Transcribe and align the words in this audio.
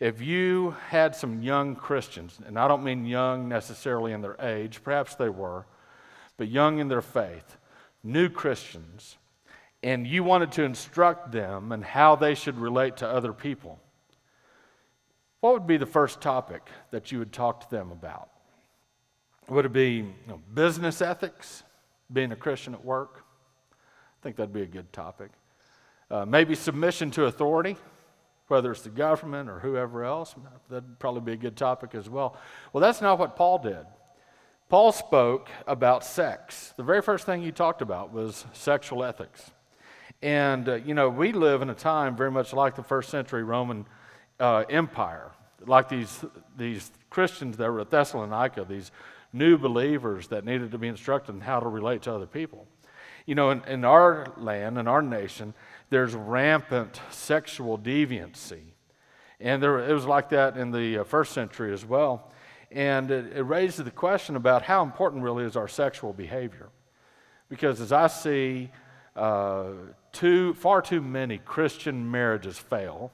if 0.00 0.22
you 0.22 0.74
had 0.88 1.14
some 1.14 1.42
young 1.42 1.76
Christians, 1.76 2.40
and 2.46 2.58
I 2.58 2.66
don't 2.66 2.82
mean 2.82 3.04
young 3.04 3.48
necessarily 3.48 4.12
in 4.12 4.22
their 4.22 4.36
age, 4.40 4.82
perhaps 4.82 5.14
they 5.14 5.28
were, 5.28 5.66
but 6.38 6.48
young 6.48 6.78
in 6.78 6.88
their 6.88 7.02
faith, 7.02 7.58
new 8.02 8.30
Christians, 8.30 9.18
and 9.82 10.06
you 10.06 10.24
wanted 10.24 10.52
to 10.52 10.62
instruct 10.62 11.32
them 11.32 11.70
and 11.70 11.84
how 11.84 12.16
they 12.16 12.34
should 12.34 12.58
relate 12.58 12.96
to 12.98 13.08
other 13.08 13.34
people, 13.34 13.78
what 15.40 15.52
would 15.52 15.66
be 15.66 15.76
the 15.76 15.86
first 15.86 16.22
topic 16.22 16.62
that 16.90 17.12
you 17.12 17.18
would 17.18 17.32
talk 17.32 17.60
to 17.60 17.70
them 17.70 17.92
about? 17.92 18.30
Would 19.48 19.66
it 19.66 19.72
be 19.72 19.96
you 19.96 20.14
know, 20.26 20.40
business 20.54 21.02
ethics, 21.02 21.62
being 22.12 22.32
a 22.32 22.36
Christian 22.36 22.72
at 22.72 22.84
work? 22.84 23.24
I 23.72 24.22
think 24.22 24.36
that'd 24.36 24.52
be 24.52 24.62
a 24.62 24.66
good 24.66 24.92
topic. 24.92 25.30
Uh, 26.10 26.24
maybe 26.24 26.54
submission 26.54 27.10
to 27.12 27.24
authority, 27.24 27.76
whether 28.50 28.72
it's 28.72 28.82
the 28.82 28.90
government 28.90 29.48
or 29.48 29.60
whoever 29.60 30.04
else. 30.04 30.34
That'd 30.68 30.98
probably 30.98 31.20
be 31.20 31.32
a 31.32 31.36
good 31.36 31.56
topic 31.56 31.94
as 31.94 32.10
well. 32.10 32.36
Well, 32.72 32.82
that's 32.82 33.00
not 33.00 33.18
what 33.18 33.36
Paul 33.36 33.58
did. 33.58 33.86
Paul 34.68 34.92
spoke 34.92 35.48
about 35.66 36.04
sex. 36.04 36.74
The 36.76 36.82
very 36.82 37.00
first 37.00 37.26
thing 37.26 37.42
he 37.42 37.52
talked 37.52 37.80
about 37.80 38.12
was 38.12 38.44
sexual 38.52 39.04
ethics. 39.04 39.50
And, 40.22 40.68
uh, 40.68 40.74
you 40.74 40.94
know, 40.94 41.08
we 41.08 41.32
live 41.32 41.62
in 41.62 41.70
a 41.70 41.74
time 41.74 42.16
very 42.16 42.30
much 42.30 42.52
like 42.52 42.76
the 42.76 42.82
first 42.82 43.08
century 43.08 43.42
Roman 43.42 43.86
uh, 44.38 44.64
Empire, 44.68 45.30
like 45.66 45.88
these, 45.88 46.24
these 46.56 46.90
Christians 47.08 47.56
that 47.56 47.70
were 47.70 47.80
at 47.80 47.90
Thessalonica, 47.90 48.64
these 48.68 48.90
new 49.32 49.58
believers 49.58 50.28
that 50.28 50.44
needed 50.44 50.72
to 50.72 50.78
be 50.78 50.88
instructed 50.88 51.34
in 51.34 51.40
how 51.40 51.60
to 51.60 51.68
relate 51.68 52.02
to 52.02 52.12
other 52.12 52.26
people. 52.26 52.66
You 53.26 53.34
know, 53.34 53.50
in, 53.50 53.62
in 53.64 53.84
our 53.84 54.26
land, 54.36 54.78
in 54.78 54.88
our 54.88 55.02
nation, 55.02 55.54
there's 55.90 56.14
rampant 56.14 57.00
sexual 57.10 57.76
deviancy. 57.76 58.62
And 59.40 59.62
there, 59.62 59.78
it 59.78 59.92
was 59.92 60.06
like 60.06 60.30
that 60.30 60.56
in 60.56 60.70
the 60.70 60.98
uh, 60.98 61.04
first 61.04 61.32
century 61.32 61.72
as 61.72 61.84
well. 61.84 62.30
And 62.70 63.10
it, 63.10 63.36
it 63.36 63.42
raises 63.42 63.84
the 63.84 63.90
question 63.90 64.36
about 64.36 64.62
how 64.62 64.82
important 64.82 65.22
really 65.24 65.44
is 65.44 65.56
our 65.56 65.68
sexual 65.68 66.12
behavior. 66.12 66.68
Because 67.48 67.80
as 67.80 67.90
I 67.90 68.06
see 68.06 68.70
uh, 69.16 69.70
too, 70.12 70.54
far 70.54 70.80
too 70.80 71.00
many 71.00 71.38
Christian 71.38 72.10
marriages 72.10 72.58
fail, 72.58 73.10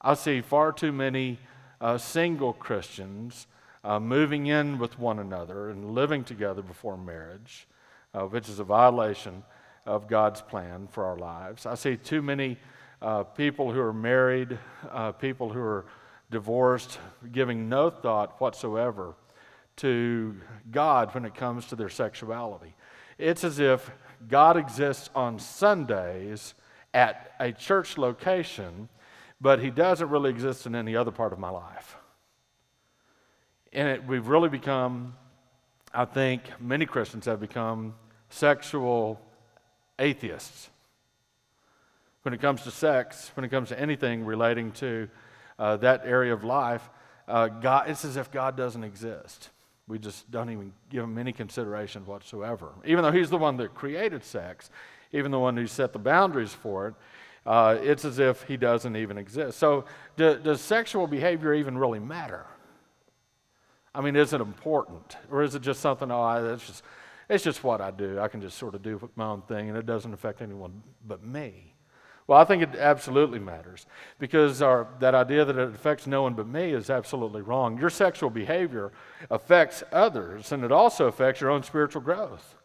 I 0.00 0.14
see 0.14 0.40
far 0.40 0.72
too 0.72 0.92
many 0.92 1.38
uh, 1.80 1.98
single 1.98 2.52
Christians 2.52 3.48
uh, 3.82 3.98
moving 3.98 4.46
in 4.46 4.78
with 4.78 4.98
one 4.98 5.18
another 5.18 5.70
and 5.70 5.94
living 5.94 6.22
together 6.22 6.62
before 6.62 6.96
marriage, 6.96 7.66
uh, 8.14 8.22
which 8.22 8.48
is 8.48 8.60
a 8.60 8.64
violation 8.64 9.42
of 9.86 10.08
God's 10.08 10.40
plan 10.40 10.88
for 10.90 11.04
our 11.04 11.16
lives. 11.16 11.66
I 11.66 11.74
see 11.74 11.96
too 11.96 12.22
many 12.22 12.58
uh, 13.02 13.24
people 13.24 13.72
who 13.72 13.80
are 13.80 13.92
married, 13.92 14.58
uh, 14.90 15.12
people 15.12 15.50
who 15.50 15.60
are 15.60 15.86
divorced, 16.30 16.98
giving 17.32 17.68
no 17.68 17.90
thought 17.90 18.40
whatsoever 18.40 19.14
to 19.76 20.36
God 20.70 21.14
when 21.14 21.24
it 21.24 21.34
comes 21.34 21.66
to 21.66 21.76
their 21.76 21.88
sexuality. 21.88 22.74
It's 23.18 23.44
as 23.44 23.58
if 23.58 23.90
God 24.28 24.56
exists 24.56 25.10
on 25.14 25.38
Sundays 25.38 26.54
at 26.92 27.32
a 27.40 27.52
church 27.52 27.96
location, 27.96 28.88
but 29.40 29.60
he 29.60 29.70
doesn't 29.70 30.08
really 30.08 30.30
exist 30.30 30.66
in 30.66 30.74
any 30.74 30.94
other 30.94 31.10
part 31.10 31.32
of 31.32 31.38
my 31.38 31.50
life. 31.50 31.96
And 33.72 33.88
it, 33.88 34.06
we've 34.06 34.26
really 34.26 34.48
become, 34.48 35.14
I 35.94 36.04
think, 36.04 36.42
many 36.60 36.86
Christians 36.86 37.26
have 37.26 37.40
become 37.40 37.94
sexual 38.28 39.20
atheists. 40.00 40.70
When 42.22 42.34
it 42.34 42.40
comes 42.40 42.62
to 42.62 42.70
sex, 42.70 43.30
when 43.34 43.44
it 43.44 43.50
comes 43.50 43.68
to 43.68 43.80
anything 43.80 44.24
relating 44.24 44.72
to 44.72 45.08
uh, 45.58 45.76
that 45.76 46.02
area 46.04 46.32
of 46.32 46.44
life, 46.44 46.88
uh, 47.28 47.48
God, 47.48 47.88
it's 47.88 48.04
as 48.04 48.16
if 48.16 48.30
God 48.30 48.56
doesn't 48.56 48.82
exist. 48.82 49.50
We 49.86 49.98
just 49.98 50.30
don't 50.30 50.50
even 50.50 50.72
give 50.90 51.04
him 51.04 51.18
any 51.18 51.32
consideration 51.32 52.04
whatsoever. 52.06 52.72
Even 52.84 53.02
though 53.02 53.12
he's 53.12 53.30
the 53.30 53.38
one 53.38 53.56
that 53.58 53.74
created 53.74 54.24
sex, 54.24 54.70
even 55.12 55.30
the 55.30 55.38
one 55.38 55.56
who 55.56 55.66
set 55.66 55.92
the 55.92 55.98
boundaries 55.98 56.52
for 56.52 56.88
it, 56.88 56.94
uh, 57.46 57.78
it's 57.82 58.04
as 58.04 58.18
if 58.18 58.42
he 58.44 58.56
doesn't 58.56 58.96
even 58.96 59.16
exist. 59.16 59.58
So, 59.58 59.86
do, 60.16 60.38
does 60.38 60.60
sexual 60.60 61.06
behavior 61.06 61.54
even 61.54 61.78
really 61.78 61.98
matter? 61.98 62.46
I 63.94 64.00
mean, 64.02 64.14
is 64.14 64.32
it 64.32 64.40
important? 64.40 65.16
Or 65.30 65.42
is 65.42 65.54
it 65.54 65.62
just 65.62 65.80
something, 65.80 66.10
oh, 66.10 66.52
it's, 66.54 66.66
just, 66.66 66.84
it's 67.30 67.44
just 67.44 67.62
what 67.62 67.80
I 67.80 67.92
do. 67.92 68.18
I 68.18 68.26
can 68.26 68.40
just 68.40 68.58
sort 68.58 68.74
of 68.74 68.82
do 68.82 69.08
my 69.14 69.26
own 69.26 69.42
thing 69.42 69.68
and 69.68 69.78
it 69.78 69.86
doesn't 69.86 70.12
affect 70.12 70.42
anyone 70.42 70.82
but 71.06 71.24
me? 71.24 71.74
Well, 72.26 72.38
I 72.38 72.44
think 72.44 72.62
it 72.62 72.74
absolutely 72.76 73.38
matters 73.38 73.86
because 74.18 74.60
our, 74.60 74.88
that 74.98 75.14
idea 75.14 75.44
that 75.44 75.56
it 75.56 75.68
affects 75.68 76.06
no 76.06 76.22
one 76.22 76.34
but 76.34 76.48
me 76.48 76.72
is 76.72 76.90
absolutely 76.90 77.40
wrong. 77.40 77.78
Your 77.78 77.88
sexual 77.88 78.30
behavior 78.30 78.92
affects 79.30 79.84
others 79.92 80.50
and 80.50 80.64
it 80.64 80.72
also 80.72 81.06
affects 81.06 81.40
your 81.40 81.50
own 81.50 81.62
spiritual 81.62 82.02
growth. 82.02 82.56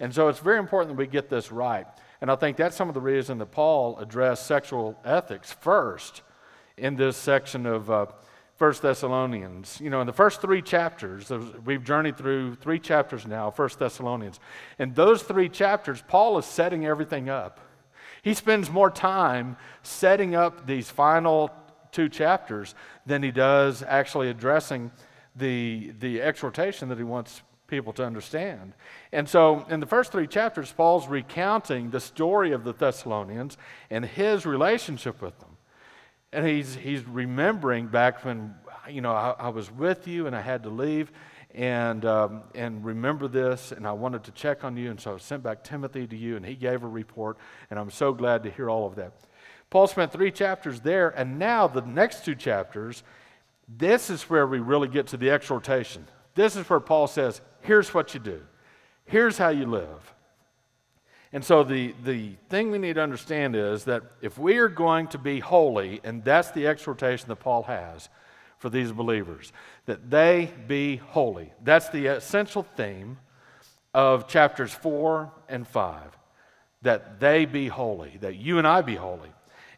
And 0.00 0.12
so 0.12 0.28
it's 0.28 0.40
very 0.40 0.58
important 0.58 0.90
that 0.90 0.98
we 0.98 1.06
get 1.06 1.30
this 1.30 1.52
right. 1.52 1.86
And 2.20 2.30
I 2.30 2.34
think 2.36 2.56
that's 2.56 2.76
some 2.76 2.88
of 2.88 2.94
the 2.94 3.00
reason 3.00 3.38
that 3.38 3.52
Paul 3.52 3.98
addressed 3.98 4.46
sexual 4.46 4.98
ethics 5.04 5.52
first 5.52 6.22
in 6.76 6.96
this 6.96 7.16
section 7.16 7.66
of. 7.66 7.88
Uh, 7.88 8.06
First 8.56 8.80
Thessalonians. 8.80 9.78
You 9.82 9.90
know, 9.90 10.00
in 10.00 10.06
the 10.06 10.14
first 10.14 10.40
three 10.40 10.62
chapters, 10.62 11.30
we've 11.64 11.84
journeyed 11.84 12.16
through 12.16 12.54
three 12.54 12.78
chapters 12.78 13.26
now, 13.26 13.50
First 13.50 13.78
Thessalonians. 13.78 14.40
In 14.78 14.94
those 14.94 15.22
three 15.22 15.50
chapters, 15.50 16.02
Paul 16.08 16.38
is 16.38 16.46
setting 16.46 16.86
everything 16.86 17.28
up. 17.28 17.60
He 18.22 18.32
spends 18.32 18.70
more 18.70 18.90
time 18.90 19.56
setting 19.82 20.34
up 20.34 20.66
these 20.66 20.90
final 20.90 21.50
two 21.92 22.08
chapters 22.08 22.74
than 23.04 23.22
he 23.22 23.30
does 23.30 23.82
actually 23.86 24.30
addressing 24.30 24.90
the, 25.36 25.92
the 26.00 26.22
exhortation 26.22 26.88
that 26.88 26.98
he 26.98 27.04
wants 27.04 27.42
people 27.66 27.92
to 27.92 28.04
understand. 28.04 28.72
And 29.12 29.28
so, 29.28 29.66
in 29.68 29.80
the 29.80 29.86
first 29.86 30.12
three 30.12 30.26
chapters, 30.26 30.72
Paul's 30.72 31.08
recounting 31.08 31.90
the 31.90 32.00
story 32.00 32.52
of 32.52 32.64
the 32.64 32.72
Thessalonians 32.72 33.58
and 33.90 34.04
his 34.04 34.46
relationship 34.46 35.20
with 35.20 35.38
them. 35.40 35.55
And 36.36 36.46
he's, 36.46 36.74
he's 36.74 37.02
remembering 37.06 37.86
back 37.86 38.22
when, 38.22 38.54
you 38.90 39.00
know, 39.00 39.12
I, 39.12 39.34
I 39.38 39.48
was 39.48 39.70
with 39.70 40.06
you 40.06 40.26
and 40.26 40.36
I 40.36 40.42
had 40.42 40.64
to 40.64 40.68
leave 40.68 41.10
and, 41.54 42.04
um, 42.04 42.42
and 42.54 42.84
remember 42.84 43.26
this, 43.26 43.72
and 43.72 43.86
I 43.86 43.92
wanted 43.92 44.24
to 44.24 44.32
check 44.32 44.62
on 44.62 44.76
you, 44.76 44.90
and 44.90 45.00
so 45.00 45.14
I 45.14 45.16
sent 45.16 45.42
back 45.42 45.64
Timothy 45.64 46.06
to 46.06 46.14
you, 46.14 46.36
and 46.36 46.44
he 46.44 46.54
gave 46.54 46.82
a 46.82 46.86
report, 46.86 47.38
and 47.70 47.80
I'm 47.80 47.90
so 47.90 48.12
glad 48.12 48.42
to 48.42 48.50
hear 48.50 48.68
all 48.68 48.86
of 48.86 48.96
that. 48.96 49.14
Paul 49.70 49.86
spent 49.86 50.12
three 50.12 50.30
chapters 50.30 50.80
there, 50.80 51.08
and 51.08 51.38
now 51.38 51.66
the 51.66 51.80
next 51.80 52.26
two 52.26 52.34
chapters, 52.34 53.02
this 53.66 54.10
is 54.10 54.24
where 54.24 54.46
we 54.46 54.58
really 54.58 54.88
get 54.88 55.06
to 55.06 55.16
the 55.16 55.30
exhortation. 55.30 56.06
This 56.34 56.56
is 56.56 56.68
where 56.68 56.78
Paul 56.78 57.06
says, 57.06 57.40
here's 57.62 57.94
what 57.94 58.12
you 58.12 58.20
do, 58.20 58.42
here's 59.06 59.38
how 59.38 59.48
you 59.48 59.64
live. 59.64 60.14
And 61.32 61.44
so 61.44 61.64
the, 61.64 61.94
the 62.04 62.32
thing 62.48 62.70
we 62.70 62.78
need 62.78 62.94
to 62.94 63.02
understand 63.02 63.56
is 63.56 63.84
that 63.84 64.02
if 64.20 64.38
we 64.38 64.58
are 64.58 64.68
going 64.68 65.08
to 65.08 65.18
be 65.18 65.40
holy, 65.40 66.00
and 66.04 66.24
that's 66.24 66.50
the 66.52 66.66
exhortation 66.66 67.28
that 67.28 67.36
Paul 67.36 67.64
has 67.64 68.08
for 68.58 68.70
these 68.70 68.92
believers, 68.92 69.52
that 69.86 70.10
they 70.10 70.52
be 70.66 70.96
holy. 70.96 71.52
That's 71.62 71.88
the 71.90 72.06
essential 72.06 72.62
theme 72.76 73.18
of 73.92 74.28
chapters 74.28 74.72
4 74.72 75.32
and 75.48 75.66
5. 75.66 76.16
That 76.82 77.18
they 77.18 77.44
be 77.44 77.68
holy, 77.68 78.18
that 78.20 78.36
you 78.36 78.58
and 78.58 78.66
I 78.66 78.82
be 78.82 78.94
holy. 78.94 79.30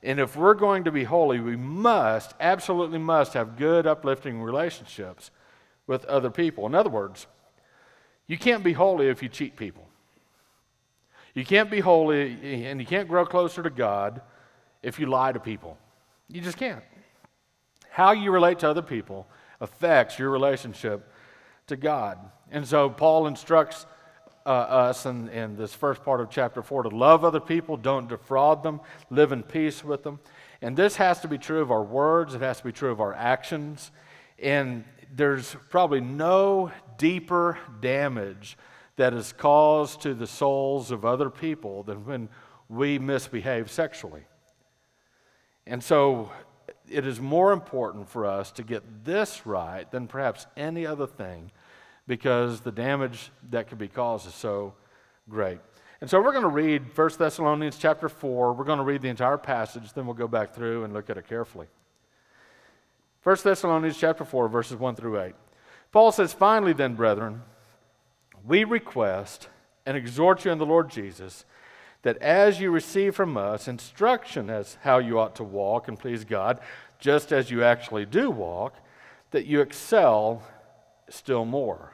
And 0.03 0.21
if 0.21 0.37
we're 0.37 0.55
going 0.55 0.85
to 0.85 0.93
be 0.93 1.05
holy, 1.05 1.41
we 1.41 1.57
must, 1.57 2.35
absolutely 2.39 2.99
must, 2.99 3.33
have 3.33 3.57
good, 3.57 3.87
uplifting 3.87 4.41
relationships 4.41 5.31
with 5.87 6.05
other 6.05 6.31
people. 6.31 6.67
In 6.67 6.75
other 6.75 6.91
words, 6.91 7.27
you 8.27 8.39
can't 8.39 8.63
be 8.63 8.75
holy 8.75 9.09
if 9.09 9.23
you 9.23 9.29
cheat 9.29 9.57
people. 9.57 9.89
You 11.35 11.45
can't 11.45 11.71
be 11.71 11.81
holy 11.81 12.67
and 12.67 12.81
you 12.81 12.87
can't 12.87 13.09
grow 13.09 13.25
closer 13.25 13.63
to 13.63 13.71
God 13.71 14.21
if 14.83 14.99
you 14.99 15.07
lie 15.07 15.33
to 15.33 15.41
people. 15.41 15.79
You 16.29 16.41
just 16.41 16.57
can't. 16.57 16.83
How 17.91 18.13
you 18.13 18.31
relate 18.31 18.61
to 18.61 18.71
other 18.71 18.83
people 18.83 19.27
affects 19.61 20.19
your 20.19 20.31
relationship 20.31 21.13
to 21.67 21.77
God. 21.77 22.19
And 22.51 22.67
so 22.67 22.91
Paul 22.91 23.27
instructs 23.27 23.87
uh, 24.47 24.51
us 24.51 25.05
in, 25.05 25.29
in 25.29 25.57
this 25.57 25.75
first 25.75 26.03
part 26.03 26.21
of 26.21 26.31
chapter 26.31 26.63
4 26.63 26.85
to 26.85 26.89
love 26.89 27.25
other 27.25 27.41
people, 27.41 27.77
don't 27.77 28.09
defraud 28.09 28.63
them, 28.63 28.81
live 29.11 29.33
in 29.33 29.43
peace 29.43 29.85
with 29.85 30.03
them. 30.03 30.21
And 30.63 30.77
this 30.77 30.97
has 30.97 31.21
to 31.21 31.29
be 31.29 31.39
true 31.39 31.61
of 31.61 31.71
our 31.71 31.83
words, 31.83 32.35
it 32.35 32.41
has 32.41 32.59
to 32.59 32.65
be 32.65 32.73
true 32.73 32.91
of 32.91 33.01
our 33.01 33.13
actions. 33.13 33.91
And 34.39 34.85
there's 35.15 35.57
probably 35.69 36.01
no 36.01 36.73
deeper 36.97 37.59
damage 37.81 38.57
that 38.99 39.15
is 39.15 39.33
caused 39.33 40.03
to 40.03 40.13
the 40.13 40.27
souls 40.27 40.91
of 40.91 41.05
other 41.05 41.31
people 41.31 41.85
than 41.85 42.05
when 42.05 42.29
we 42.69 42.99
misbehave 42.99 43.71
sexually. 43.71 44.25
And 45.67 45.83
so 45.83 46.33
it 46.91 47.07
is 47.07 47.21
more 47.21 47.53
important 47.53 48.09
for 48.09 48.27
us 48.27 48.51
to 48.53 48.65
get 48.65 49.05
this 49.05 49.47
right 49.47 49.89
than 49.91 50.09
perhaps 50.09 50.47
any 50.57 50.85
other 50.85 51.07
thing 51.07 51.53
because 52.09 52.61
the 52.61 52.73
damage 52.73 53.31
that 53.51 53.69
could 53.69 53.79
be 53.79 53.87
caused 53.87 54.27
is 54.27 54.35
so 54.35 54.75
great. 55.29 55.59
And 56.01 56.11
so 56.11 56.21
we're 56.21 56.33
going 56.33 56.43
to 56.43 56.49
read 56.49 56.97
1 56.97 57.11
Thessalonians 57.19 57.79
chapter 57.79 58.09
4. 58.09 58.53
We're 58.53 58.65
going 58.65 58.79
to 58.79 58.85
read 58.85 59.03
the 59.03 59.09
entire 59.09 59.39
passage, 59.39 59.93
then 59.93 60.07
we'll 60.07 60.15
go 60.15 60.29
back 60.29 60.55
through 60.55 60.85
and 60.85 60.93
look 60.93 61.09
at 61.09 61.17
it 61.17 61.29
carefully. 61.29 61.69
1 63.23 63.37
Thessalonians 63.45 63.97
chapter 63.97 64.25
4, 64.25 64.49
verses 64.49 64.77
1 64.77 64.97
through 64.97 65.21
8. 65.21 65.35
Paul 65.93 66.11
says, 66.11 66.33
Finally, 66.33 66.73
then, 66.73 66.95
brethren, 66.95 67.43
we 68.49 68.65
request 68.65 69.49
and 69.85 69.97
exhort 69.97 70.45
you 70.45 70.51
in 70.51 70.59
the 70.59 70.67
Lord 70.67 70.91
Jesus 70.91 71.45
that 72.03 72.17
as 72.19 72.61
you 72.61 72.71
receive 72.71 73.15
from 73.15 73.37
us 73.37 73.69
instruction 73.69 74.49
as 74.49 74.79
how 74.83 74.99
you 74.99 75.19
ought 75.19 75.37
to 75.37 75.45
walk 75.45 75.89
and 75.89 75.99
please 75.99 76.25
God, 76.25 76.61
just 76.99 77.33
as 77.33 77.51
you 77.51 77.63
actually 77.63 78.07
do 78.07 78.31
walk, 78.31 78.75
that 79.31 79.47
you 79.47 79.61
excel 79.61 80.43
still 81.09 81.45
more. 81.45 81.93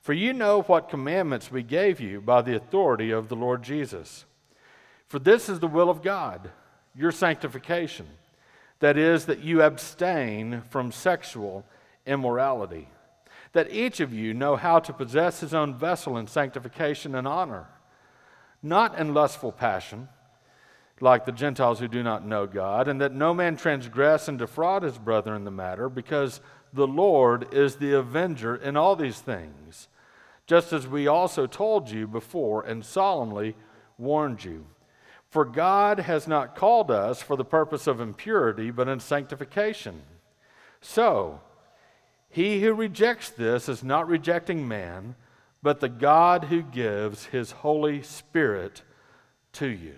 For 0.00 0.12
you 0.12 0.32
know 0.32 0.62
what 0.62 0.90
commandments 0.90 1.50
we 1.50 1.62
gave 1.62 2.00
you 2.00 2.20
by 2.20 2.42
the 2.42 2.56
authority 2.56 3.10
of 3.10 3.28
the 3.28 3.36
Lord 3.36 3.62
Jesus. 3.62 4.24
For 5.08 5.18
this 5.18 5.48
is 5.48 5.60
the 5.60 5.66
will 5.66 5.90
of 5.90 6.02
God, 6.02 6.50
your 6.94 7.12
sanctification. 7.12 8.06
That 8.80 8.96
is, 8.96 9.26
that 9.26 9.40
you 9.40 9.62
abstain 9.62 10.62
from 10.68 10.92
sexual 10.92 11.64
immorality. 12.04 12.88
That 13.56 13.72
each 13.72 14.00
of 14.00 14.12
you 14.12 14.34
know 14.34 14.56
how 14.56 14.80
to 14.80 14.92
possess 14.92 15.40
his 15.40 15.54
own 15.54 15.74
vessel 15.74 16.18
in 16.18 16.26
sanctification 16.26 17.14
and 17.14 17.26
honor, 17.26 17.68
not 18.62 18.98
in 18.98 19.14
lustful 19.14 19.50
passion, 19.50 20.10
like 21.00 21.24
the 21.24 21.32
Gentiles 21.32 21.78
who 21.78 21.88
do 21.88 22.02
not 22.02 22.26
know 22.26 22.46
God, 22.46 22.86
and 22.86 23.00
that 23.00 23.14
no 23.14 23.32
man 23.32 23.56
transgress 23.56 24.28
and 24.28 24.38
defraud 24.38 24.82
his 24.82 24.98
brother 24.98 25.34
in 25.34 25.44
the 25.44 25.50
matter, 25.50 25.88
because 25.88 26.42
the 26.74 26.86
Lord 26.86 27.54
is 27.54 27.76
the 27.76 27.94
avenger 27.94 28.54
in 28.54 28.76
all 28.76 28.94
these 28.94 29.20
things, 29.20 29.88
just 30.46 30.74
as 30.74 30.86
we 30.86 31.06
also 31.06 31.46
told 31.46 31.90
you 31.90 32.06
before 32.06 32.62
and 32.62 32.84
solemnly 32.84 33.56
warned 33.96 34.44
you. 34.44 34.66
For 35.30 35.46
God 35.46 36.00
has 36.00 36.28
not 36.28 36.56
called 36.56 36.90
us 36.90 37.22
for 37.22 37.36
the 37.36 37.42
purpose 37.42 37.86
of 37.86 38.02
impurity, 38.02 38.70
but 38.70 38.86
in 38.86 39.00
sanctification. 39.00 40.02
So, 40.82 41.40
he 42.36 42.60
who 42.60 42.74
rejects 42.74 43.30
this 43.30 43.66
is 43.66 43.82
not 43.82 44.08
rejecting 44.08 44.68
man, 44.68 45.14
but 45.62 45.80
the 45.80 45.88
God 45.88 46.44
who 46.44 46.60
gives 46.60 47.24
his 47.24 47.50
Holy 47.50 48.02
Spirit 48.02 48.82
to 49.54 49.66
you. 49.66 49.94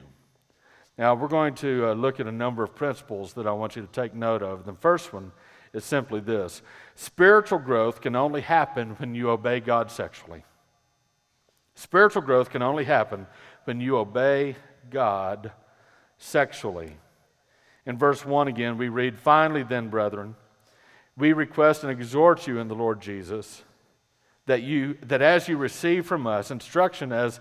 Now, 0.96 1.16
we're 1.16 1.26
going 1.26 1.56
to 1.56 1.88
uh, 1.88 1.94
look 1.94 2.20
at 2.20 2.28
a 2.28 2.32
number 2.32 2.62
of 2.62 2.76
principles 2.76 3.32
that 3.32 3.48
I 3.48 3.50
want 3.50 3.74
you 3.74 3.82
to 3.82 3.88
take 3.88 4.14
note 4.14 4.40
of. 4.40 4.66
The 4.66 4.72
first 4.74 5.12
one 5.12 5.32
is 5.72 5.84
simply 5.84 6.20
this 6.20 6.62
spiritual 6.94 7.58
growth 7.58 8.00
can 8.00 8.14
only 8.14 8.42
happen 8.42 8.90
when 9.00 9.16
you 9.16 9.30
obey 9.30 9.58
God 9.58 9.90
sexually. 9.90 10.44
Spiritual 11.74 12.22
growth 12.22 12.50
can 12.50 12.62
only 12.62 12.84
happen 12.84 13.26
when 13.64 13.80
you 13.80 13.96
obey 13.96 14.54
God 14.90 15.50
sexually. 16.18 16.98
In 17.84 17.98
verse 17.98 18.24
1 18.24 18.46
again, 18.46 18.78
we 18.78 18.88
read, 18.88 19.18
Finally, 19.18 19.64
then, 19.64 19.88
brethren, 19.88 20.36
we 21.18 21.32
request 21.32 21.82
and 21.82 21.90
exhort 21.90 22.46
you 22.46 22.58
in 22.58 22.68
the 22.68 22.74
Lord 22.74 23.00
Jesus 23.00 23.64
that, 24.46 24.62
you, 24.62 24.96
that 25.02 25.20
as 25.20 25.48
you 25.48 25.56
receive 25.56 26.06
from 26.06 26.26
us 26.26 26.50
instruction 26.50 27.12
as 27.12 27.40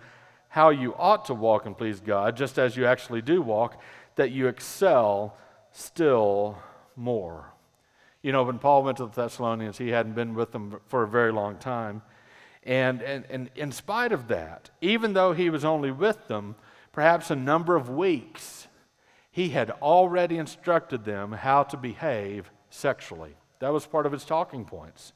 how 0.50 0.70
you 0.70 0.96
ought 0.96 1.26
to 1.26 1.34
walk 1.34 1.66
and 1.66 1.78
please 1.78 2.00
God, 2.00 2.36
just 2.36 2.58
as 2.58 2.76
you 2.76 2.86
actually 2.86 3.22
do 3.22 3.42
walk, 3.42 3.82
that 4.16 4.32
you 4.32 4.48
excel 4.48 5.38
still 5.72 6.58
more. 6.96 7.54
You 8.24 8.32
know, 8.32 8.44
when 8.44 8.58
Paul 8.58 8.84
went 8.84 8.98
to 8.98 9.06
the 9.06 9.12
Thessalonians, 9.12 9.78
he 9.78 9.90
hadn't 9.90 10.14
been 10.14 10.34
with 10.34 10.52
them 10.52 10.80
for 10.88 11.04
a 11.04 11.08
very 11.08 11.32
long 11.32 11.58
time. 11.58 12.02
And, 12.64 13.02
and, 13.02 13.26
and 13.30 13.50
in 13.56 13.72
spite 13.72 14.12
of 14.12 14.28
that, 14.28 14.72
even 14.82 15.14
though 15.14 15.34
he 15.34 15.50
was 15.50 15.64
only 15.64 15.92
with 15.92 16.28
them 16.28 16.56
perhaps 16.92 17.30
a 17.30 17.36
number 17.36 17.76
of 17.76 17.90
weeks, 17.90 18.68
he 19.30 19.50
had 19.50 19.70
already 19.70 20.38
instructed 20.38 21.06
them 21.06 21.32
how 21.32 21.62
to 21.64 21.78
behave 21.78 22.52
sexually. 22.70 23.36
That 23.60 23.74
was 23.74 23.86
part 23.86 24.06
of 24.06 24.12
his 24.12 24.26
talking 24.26 24.66
points. 24.66 25.14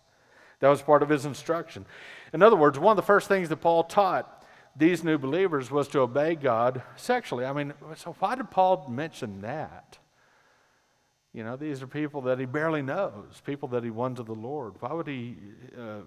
That 0.59 0.69
was 0.69 0.81
part 0.81 1.03
of 1.03 1.09
his 1.09 1.25
instruction. 1.25 1.85
In 2.33 2.41
other 2.41 2.55
words, 2.55 2.77
one 2.79 2.91
of 2.91 2.95
the 2.97 3.05
first 3.05 3.27
things 3.27 3.49
that 3.49 3.57
Paul 3.57 3.83
taught 3.83 4.45
these 4.75 5.03
new 5.03 5.17
believers 5.17 5.69
was 5.69 5.87
to 5.89 5.99
obey 5.99 6.35
God 6.35 6.81
sexually. 6.95 7.45
I 7.45 7.53
mean, 7.53 7.73
so 7.95 8.15
why 8.19 8.35
did 8.35 8.51
Paul 8.51 8.87
mention 8.87 9.41
that? 9.41 9.97
You 11.33 11.43
know, 11.43 11.55
these 11.55 11.81
are 11.81 11.87
people 11.87 12.21
that 12.21 12.39
he 12.39 12.45
barely 12.45 12.81
knows, 12.81 13.41
people 13.45 13.69
that 13.69 13.83
he 13.83 13.89
won 13.89 14.15
to 14.15 14.23
the 14.23 14.33
Lord. 14.33 14.75
Why 14.79 14.93
would 14.93 15.07
he 15.07 15.37
uh, 15.77 16.01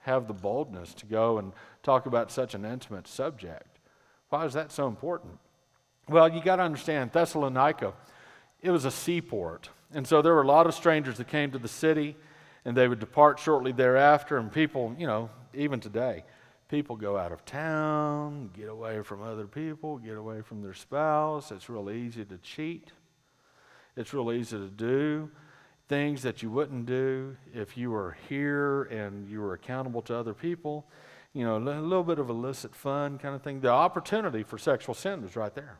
have 0.00 0.26
the 0.26 0.34
boldness 0.34 0.94
to 0.94 1.06
go 1.06 1.38
and 1.38 1.52
talk 1.82 2.06
about 2.06 2.30
such 2.30 2.54
an 2.54 2.64
intimate 2.64 3.06
subject? 3.08 3.78
Why 4.30 4.44
is 4.44 4.52
that 4.54 4.72
so 4.72 4.86
important? 4.86 5.38
Well, 6.08 6.32
you 6.32 6.42
got 6.42 6.56
to 6.56 6.62
understand, 6.62 7.12
Thessalonica, 7.12 7.92
it 8.62 8.70
was 8.70 8.84
a 8.84 8.90
seaport. 8.90 9.68
And 9.92 10.06
so 10.06 10.22
there 10.22 10.34
were 10.34 10.42
a 10.42 10.46
lot 10.46 10.66
of 10.66 10.74
strangers 10.74 11.16
that 11.16 11.28
came 11.28 11.50
to 11.52 11.58
the 11.58 11.68
city, 11.68 12.16
and 12.64 12.76
they 12.76 12.88
would 12.88 12.98
depart 12.98 13.38
shortly 13.38 13.72
thereafter. 13.72 14.36
And 14.36 14.52
people, 14.52 14.94
you 14.98 15.06
know, 15.06 15.30
even 15.54 15.80
today, 15.80 16.24
people 16.68 16.96
go 16.96 17.16
out 17.16 17.32
of 17.32 17.44
town, 17.44 18.50
get 18.54 18.68
away 18.68 19.02
from 19.02 19.22
other 19.22 19.46
people, 19.46 19.98
get 19.98 20.16
away 20.16 20.42
from 20.42 20.62
their 20.62 20.74
spouse. 20.74 21.50
It's 21.50 21.68
real 21.68 21.90
easy 21.90 22.24
to 22.24 22.38
cheat, 22.38 22.92
it's 23.96 24.12
real 24.12 24.32
easy 24.32 24.56
to 24.56 24.68
do 24.68 25.30
things 25.88 26.20
that 26.20 26.42
you 26.42 26.50
wouldn't 26.50 26.84
do 26.84 27.34
if 27.54 27.74
you 27.74 27.90
were 27.90 28.14
here 28.28 28.82
and 28.84 29.26
you 29.26 29.40
were 29.40 29.54
accountable 29.54 30.02
to 30.02 30.14
other 30.14 30.34
people 30.34 30.86
you 31.38 31.44
know, 31.44 31.56
a 31.56 31.58
little 31.58 32.02
bit 32.02 32.18
of 32.18 32.30
illicit 32.30 32.74
fun 32.74 33.18
kind 33.18 33.34
of 33.34 33.42
thing. 33.42 33.60
The 33.60 33.70
opportunity 33.70 34.42
for 34.42 34.58
sexual 34.58 34.94
sin 34.94 35.22
was 35.22 35.36
right 35.36 35.54
there. 35.54 35.78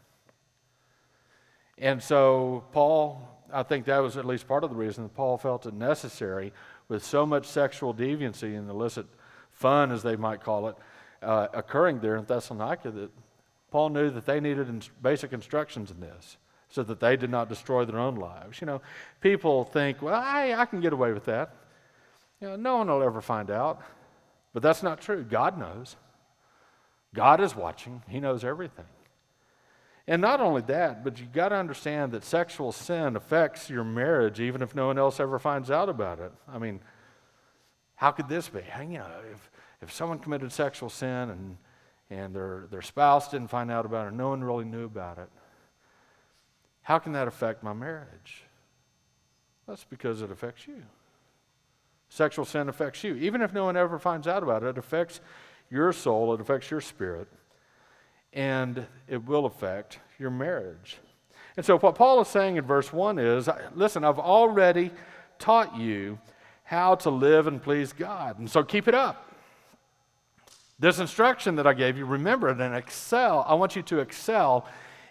And 1.79 2.03
so, 2.03 2.65
Paul, 2.73 3.38
I 3.53 3.63
think 3.63 3.87
that 3.87 3.99
was 3.99 4.17
at 4.17 4.25
least 4.25 4.47
part 4.47 4.65
of 4.65 4.71
the 4.71 4.77
reason 4.77 5.05
that 5.05 5.15
Paul 5.15 5.39
felt 5.39 5.67
it 5.67 5.75
necessary, 5.75 6.53
with 6.89 7.05
so 7.05 7.27
much 7.27 7.47
sexual 7.47 7.95
deviancy 7.95 8.57
and 8.57 8.69
illicit 8.69 9.07
fun, 9.51 9.93
as 9.93 10.03
they 10.03 10.17
might 10.17 10.43
call 10.43 10.69
it, 10.69 10.77
uh, 11.23 11.49
occurring 11.53 12.01
there 12.01 12.17
in 12.17 12.25
Thessalonica, 12.25 12.91
that 12.91 13.11
Paul 13.71 13.91
knew 13.91 14.11
that 14.11 14.27
they 14.27 14.41
needed 14.41 14.69
in 14.69 14.83
basic 15.03 15.33
instructions 15.33 15.91
in 15.91 16.01
this 16.01 16.37
so 16.71 16.83
that 16.83 17.01
they 17.01 17.17
did 17.17 17.31
not 17.31 17.49
destroy 17.49 17.85
their 17.85 17.99
own 17.99 18.17
lives. 18.17 18.61
You 18.61 18.67
know, 18.67 18.81
people 19.21 19.65
think, 19.65 20.03
well, 20.03 20.15
I, 20.15 20.53
I 20.53 20.67
can 20.67 20.81
get 20.81 20.93
away 20.93 21.13
with 21.13 21.25
that. 21.27 21.55
You 22.41 22.49
know, 22.49 22.57
no 22.57 22.77
one 22.79 22.89
will 22.89 23.03
ever 23.03 23.21
find 23.21 23.51
out. 23.51 23.83
But 24.53 24.63
that's 24.63 24.83
not 24.83 25.01
true. 25.01 25.25
God 25.25 25.59
knows. 25.59 25.97
God 27.15 27.41
is 27.41 27.57
watching, 27.57 28.03
He 28.09 28.21
knows 28.21 28.45
everything. 28.45 28.85
And 30.09 30.23
not 30.23 30.41
only 30.41 30.63
that, 30.63 31.05
but 31.05 31.21
you've 31.21 31.35
got 31.35 31.51
to 31.51 31.57
understand 31.57 32.13
that 32.13 32.25
sexual 32.25 32.73
sin 32.73 33.15
affects 33.15 33.69
your 33.69 33.85
marriage 33.85 34.41
even 34.41 34.63
if 34.63 34.75
no 34.75 34.87
one 34.87 34.99
else 34.99 35.21
ever 35.21 35.39
finds 35.39 35.71
out 35.71 35.91
about 35.91 36.19
it. 36.19 36.33
I 36.51 36.59
mean, 36.59 36.81
how 37.95 38.13
could 38.13 38.27
this 38.27 38.49
be? 38.49 38.63
You 38.81 38.99
know, 38.99 39.07
if, 39.31 39.51
if 39.83 39.93
someone 39.93 40.19
committed 40.19 40.51
sexual 40.51 40.89
sin 40.89 41.29
and, 41.29 41.57
and 42.09 42.35
their, 42.35 42.69
their 42.71 42.81
spouse 42.81 43.31
didn't 43.31 43.49
find 43.49 43.71
out 43.71 43.85
about 43.85 44.09
it, 44.09 44.15
no 44.15 44.31
one 44.31 44.43
really 44.43 44.65
knew 44.65 44.87
about 44.87 45.19
it, 45.19 45.29
how 46.81 46.99
can 46.99 47.13
that 47.13 47.29
affect 47.29 47.63
my 47.63 47.75
marriage? 47.75 48.45
That's 49.67 49.85
because 49.85 50.23
it 50.23 50.31
affects 50.31 50.67
you. 50.67 50.83
Sexual 52.09 52.47
sin 52.47 52.71
affects 52.71 53.05
you. 53.05 53.15
Even 53.17 53.43
if 53.43 53.53
no 53.53 53.67
one 53.67 53.77
ever 53.77 53.99
finds 53.99 54.27
out 54.27 54.43
about 54.43 54.63
it, 54.63 54.69
it 54.69 54.79
affects 54.79 55.21
your 55.71 55.93
soul, 55.93 56.33
it 56.33 56.41
affects 56.41 56.71
your 56.71 56.81
spirit, 56.81 57.29
and 58.33 58.87
it 59.09 59.25
will 59.25 59.47
affect 59.47 59.99
your 60.19 60.31
marriage. 60.31 60.99
And 61.57 61.67
so, 61.67 61.79
what 61.79 61.95
Paul 61.95 62.21
is 62.21 62.29
saying 62.29 62.57
in 62.57 62.65
verse 62.65 62.93
1 62.93 63.19
is 63.19 63.49
listen, 63.75 64.05
I've 64.05 64.19
already 64.19 64.91
taught 65.39 65.77
you 65.77 66.19
how 66.65 66.95
to 66.97 67.11
live 67.11 67.47
and 67.47 67.63
please 67.63 67.93
God. 67.93 68.39
And 68.39 68.49
so, 68.49 68.63
keep 68.63 68.87
it 68.87 68.95
up. 68.95 69.33
This 70.79 71.01
instruction 71.01 71.57
that 71.57 71.67
I 71.67 71.75
gave 71.75 71.99
you, 71.99 72.05
remember 72.05 72.49
it 72.49 72.61
and 72.61 72.75
excel. 72.75 73.45
I 73.49 73.55
want 73.55 73.75
you 73.75 73.83
to 73.83 73.99
excel 73.99 74.67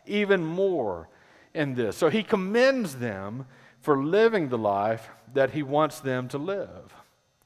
even 0.05 0.45
more 0.45 1.09
in 1.53 1.74
this. 1.74 1.97
So, 1.97 2.09
he 2.09 2.24
commends 2.24 2.95
them 2.95 3.45
for 3.81 4.03
living 4.03 4.50
the 4.50 4.57
life 4.57 5.09
that 5.33 5.51
he 5.51 5.63
wants 5.63 6.00
them 6.00 6.27
to 6.29 6.38
live. 6.38 6.93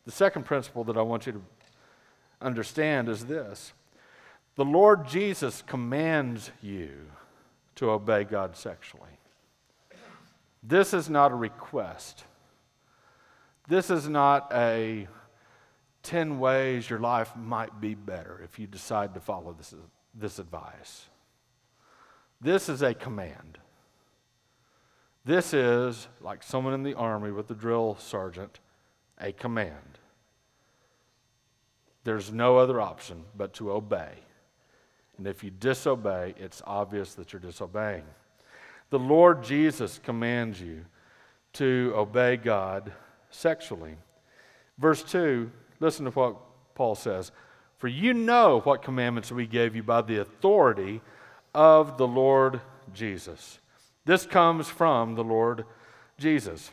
The 0.05 0.11
second 0.11 0.45
principle 0.45 0.83
that 0.85 0.97
I 0.97 1.01
want 1.01 1.25
you 1.25 1.33
to 1.33 1.41
understand 2.41 3.09
is 3.09 3.25
this 3.25 3.73
the 4.55 4.65
Lord 4.65 5.07
Jesus 5.07 5.63
commands 5.65 6.51
you 6.61 6.91
to 7.75 7.89
obey 7.89 8.23
God 8.23 8.55
sexually. 8.55 9.09
This 10.63 10.93
is 10.93 11.09
not 11.09 11.31
a 11.31 11.35
request. 11.35 12.25
This 13.67 13.89
is 13.89 14.07
not 14.07 14.51
a 14.53 15.07
10 16.03 16.39
ways 16.39 16.89
your 16.89 16.99
life 16.99 17.35
might 17.35 17.79
be 17.79 17.95
better 17.95 18.41
if 18.43 18.59
you 18.59 18.67
decide 18.67 19.13
to 19.13 19.19
follow 19.19 19.53
this, 19.53 19.73
this 20.13 20.39
advice. 20.39 21.05
This 22.39 22.69
is 22.69 22.81
a 22.81 22.93
command. 22.93 23.59
This 25.23 25.53
is, 25.53 26.07
like 26.19 26.41
someone 26.41 26.73
in 26.73 26.83
the 26.83 26.95
army 26.95 27.31
with 27.31 27.47
the 27.47 27.53
drill 27.53 27.95
sergeant, 27.99 28.59
a 29.19 29.31
command. 29.31 29.99
There's 32.03 32.31
no 32.31 32.57
other 32.57 32.81
option 32.81 33.25
but 33.37 33.53
to 33.53 33.71
obey. 33.71 34.13
And 35.21 35.27
if 35.27 35.43
you 35.43 35.51
disobey, 35.51 36.33
it's 36.39 36.63
obvious 36.65 37.13
that 37.13 37.31
you're 37.31 37.39
disobeying. 37.39 38.01
The 38.89 38.97
Lord 38.97 39.43
Jesus 39.43 39.99
commands 40.03 40.59
you 40.59 40.83
to 41.53 41.93
obey 41.95 42.37
God 42.37 42.91
sexually. 43.29 43.97
Verse 44.79 45.03
2, 45.03 45.51
listen 45.79 46.05
to 46.05 46.11
what 46.11 46.37
Paul 46.73 46.95
says. 46.95 47.31
For 47.77 47.87
you 47.87 48.15
know 48.15 48.61
what 48.61 48.81
commandments 48.81 49.31
we 49.31 49.45
gave 49.45 49.75
you 49.75 49.83
by 49.83 50.01
the 50.01 50.17
authority 50.17 51.01
of 51.53 51.99
the 51.99 52.07
Lord 52.07 52.59
Jesus. 52.91 53.59
This 54.05 54.25
comes 54.25 54.69
from 54.69 55.13
the 55.13 55.23
Lord 55.23 55.65
Jesus. 56.17 56.71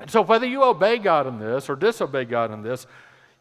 And 0.00 0.10
so, 0.10 0.22
whether 0.22 0.44
you 0.44 0.64
obey 0.64 0.98
God 0.98 1.28
in 1.28 1.38
this 1.38 1.70
or 1.70 1.76
disobey 1.76 2.24
God 2.24 2.50
in 2.50 2.64
this, 2.64 2.84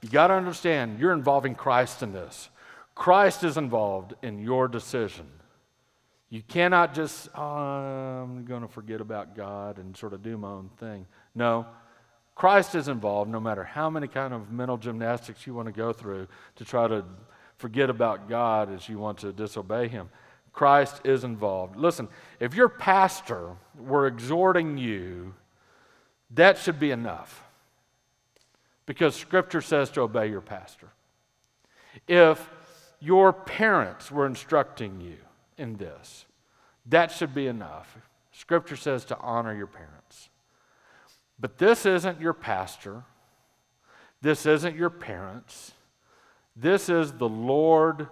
you 0.04 0.10
got 0.10 0.28
to 0.28 0.36
understand 0.36 1.00
you're 1.00 1.14
involving 1.14 1.56
Christ 1.56 2.04
in 2.04 2.14
this. 2.14 2.50
Christ 2.96 3.44
is 3.44 3.58
involved 3.58 4.14
in 4.24 4.40
your 4.40 4.68
decision. 4.70 5.28
You 6.30 6.42
cannot 6.42 6.94
just, 6.96 7.30
oh, 7.36 7.44
I'm 7.44 8.46
going 8.46 8.62
to 8.62 8.68
forget 8.68 9.02
about 9.02 9.36
God 9.36 9.78
and 9.78 9.96
sort 9.96 10.14
of 10.14 10.24
do 10.24 10.38
my 10.38 10.48
own 10.48 10.70
thing. 10.80 11.06
No, 11.36 11.68
Christ 12.34 12.76
is 12.76 12.88
involved 12.88 13.30
no 13.30 13.40
matter 13.40 13.64
how 13.64 13.90
many 13.90 14.08
kind 14.08 14.34
of 14.34 14.52
mental 14.52 14.78
gymnastics 14.78 15.46
you 15.46 15.54
want 15.54 15.68
to 15.68 15.72
go 15.72 15.94
through 15.94 16.28
to 16.56 16.66
try 16.66 16.88
to 16.88 17.06
forget 17.58 17.90
about 17.90 18.28
God 18.28 18.74
as 18.74 18.90
you 18.90 18.98
want 18.98 19.20
to 19.20 19.32
disobey 19.32 19.88
Him. 19.88 20.10
Christ 20.52 21.02
is 21.04 21.24
involved. 21.24 21.76
Listen, 21.76 22.08
if 22.40 22.56
your 22.56 22.70
pastor 22.70 23.56
were 23.78 24.08
exhorting 24.08 24.78
you, 24.78 25.34
that 26.32 26.58
should 26.58 26.80
be 26.80 26.92
enough. 26.92 27.44
Because 28.86 29.16
Scripture 29.16 29.62
says 29.62 29.90
to 29.92 30.02
obey 30.02 30.28
your 30.28 30.42
pastor. 30.42 30.90
If 32.08 32.50
your 33.06 33.32
parents 33.32 34.12
were 34.12 34.26
instructing 34.26 35.00
you 35.00 35.18
in 35.58 35.78
this, 35.78 36.26
that 36.88 37.12
should 37.12 37.34
be 37.34 37.48
enough. 37.48 37.98
Scripture 38.32 38.76
says 38.76 39.06
to 39.06 39.18
honor 39.20 39.56
your 39.56 39.68
parents. 39.68 40.30
But 41.40 41.58
this 41.58 41.86
isn't 41.86 42.20
your 42.20 42.34
pastor. 42.34 43.04
This 44.22 44.46
isn't 44.46 44.76
your 44.76 44.90
parents. 44.90 45.74
This 46.56 46.90
is 46.90 47.14
the 47.14 47.30
Lord 47.30 48.08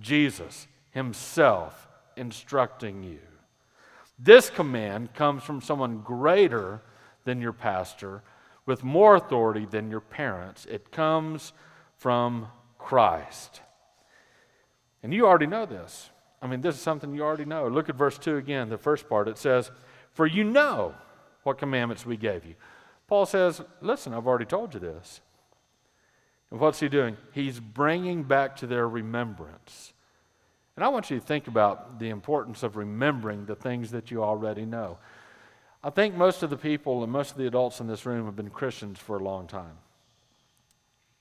Jesus 0.00 0.66
Himself 0.90 1.88
instructing 2.16 3.02
you. 3.02 3.20
This 4.18 4.50
command 4.50 5.14
comes 5.14 5.42
from 5.42 5.60
someone 5.60 6.00
greater 6.00 6.82
than 7.24 7.40
your 7.40 7.52
pastor, 7.52 8.22
with 8.66 8.84
more 8.84 9.16
authority 9.16 9.66
than 9.66 9.90
your 9.90 10.00
parents. 10.00 10.66
It 10.66 10.92
comes 10.92 11.52
from 11.96 12.48
Christ. 12.78 13.60
And 15.02 15.12
you 15.12 15.26
already 15.26 15.46
know 15.46 15.66
this. 15.66 16.10
I 16.40 16.46
mean, 16.46 16.60
this 16.60 16.74
is 16.74 16.80
something 16.80 17.14
you 17.14 17.22
already 17.22 17.44
know. 17.44 17.68
Look 17.68 17.88
at 17.88 17.94
verse 17.94 18.18
2 18.18 18.36
again, 18.36 18.68
the 18.68 18.78
first 18.78 19.08
part. 19.08 19.28
It 19.28 19.38
says, 19.38 19.70
For 20.12 20.26
you 20.26 20.44
know 20.44 20.94
what 21.42 21.58
commandments 21.58 22.06
we 22.06 22.16
gave 22.16 22.44
you. 22.44 22.54
Paul 23.06 23.26
says, 23.26 23.60
Listen, 23.80 24.14
I've 24.14 24.26
already 24.26 24.44
told 24.44 24.74
you 24.74 24.80
this. 24.80 25.20
And 26.50 26.60
what's 26.60 26.80
he 26.80 26.88
doing? 26.88 27.16
He's 27.32 27.60
bringing 27.60 28.24
back 28.24 28.56
to 28.56 28.66
their 28.66 28.88
remembrance. 28.88 29.92
And 30.76 30.84
I 30.84 30.88
want 30.88 31.10
you 31.10 31.18
to 31.18 31.24
think 31.24 31.48
about 31.48 31.98
the 31.98 32.10
importance 32.10 32.62
of 32.62 32.76
remembering 32.76 33.46
the 33.46 33.54
things 33.54 33.90
that 33.90 34.10
you 34.10 34.22
already 34.22 34.64
know. 34.64 34.98
I 35.84 35.90
think 35.90 36.14
most 36.14 36.42
of 36.42 36.50
the 36.50 36.56
people 36.56 37.02
and 37.02 37.12
most 37.12 37.32
of 37.32 37.36
the 37.36 37.46
adults 37.46 37.80
in 37.80 37.86
this 37.86 38.06
room 38.06 38.26
have 38.26 38.36
been 38.36 38.50
Christians 38.50 38.98
for 38.98 39.18
a 39.18 39.22
long 39.22 39.46
time. 39.46 39.78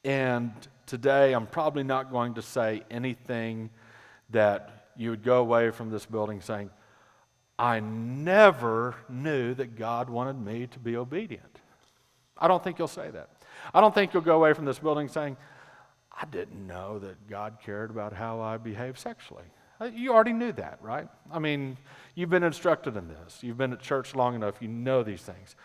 And 0.04 0.52
today, 0.86 1.34
I'm 1.34 1.48
probably 1.48 1.84
not 1.84 2.12
going 2.12 2.36
to 2.36 2.42
say 2.42 2.84
anything 2.90 3.70
that 4.32 4.88
you 4.96 5.10
would 5.12 5.24
go 5.24 5.40
away 5.40 5.72
from 5.72 5.90
this 5.90 6.06
building 6.06 6.42
saying, 6.42 6.70
I 7.60 7.80
never 7.80 8.96
knew 9.08 9.54
that 9.54 9.76
God 9.76 10.10
wanted 10.10 10.40
me 10.40 10.68
to 10.68 10.80
be 10.80 10.98
obedient. 10.98 11.60
I 12.38 12.48
don't 12.48 12.64
think 12.64 12.80
you'll 12.80 12.88
say 12.88 13.12
that. 13.12 13.30
I 13.74 13.82
don't 13.82 13.94
think 13.94 14.14
you'll 14.14 14.24
go 14.24 14.36
away 14.36 14.54
from 14.54 14.66
this 14.66 14.80
building 14.80 15.08
saying, 15.08 15.38
I 16.12 16.26
didn't 16.26 16.66
know 16.66 16.98
that 17.00 17.30
God 17.30 17.58
cared 17.64 17.92
about 17.92 18.14
how 18.14 18.42
I 18.42 18.58
behave 18.58 18.98
sexually. 18.98 19.44
Uh, 19.80 19.86
you 19.86 20.14
already 20.14 20.34
knew 20.34 20.52
that, 20.54 20.80
right? 20.82 21.08
I 21.32 21.40
mean, 21.40 21.78
you've 22.16 22.30
been 22.30 22.44
instructed 22.44 22.98
in 22.98 23.08
this. 23.08 23.40
You've 23.42 23.58
been 23.58 23.74
at 23.74 23.80
church 23.80 24.16
long 24.16 24.36
enough. 24.36 24.56
You 24.60 24.68
know 24.68 25.04
these 25.04 25.22
things. 25.22 25.56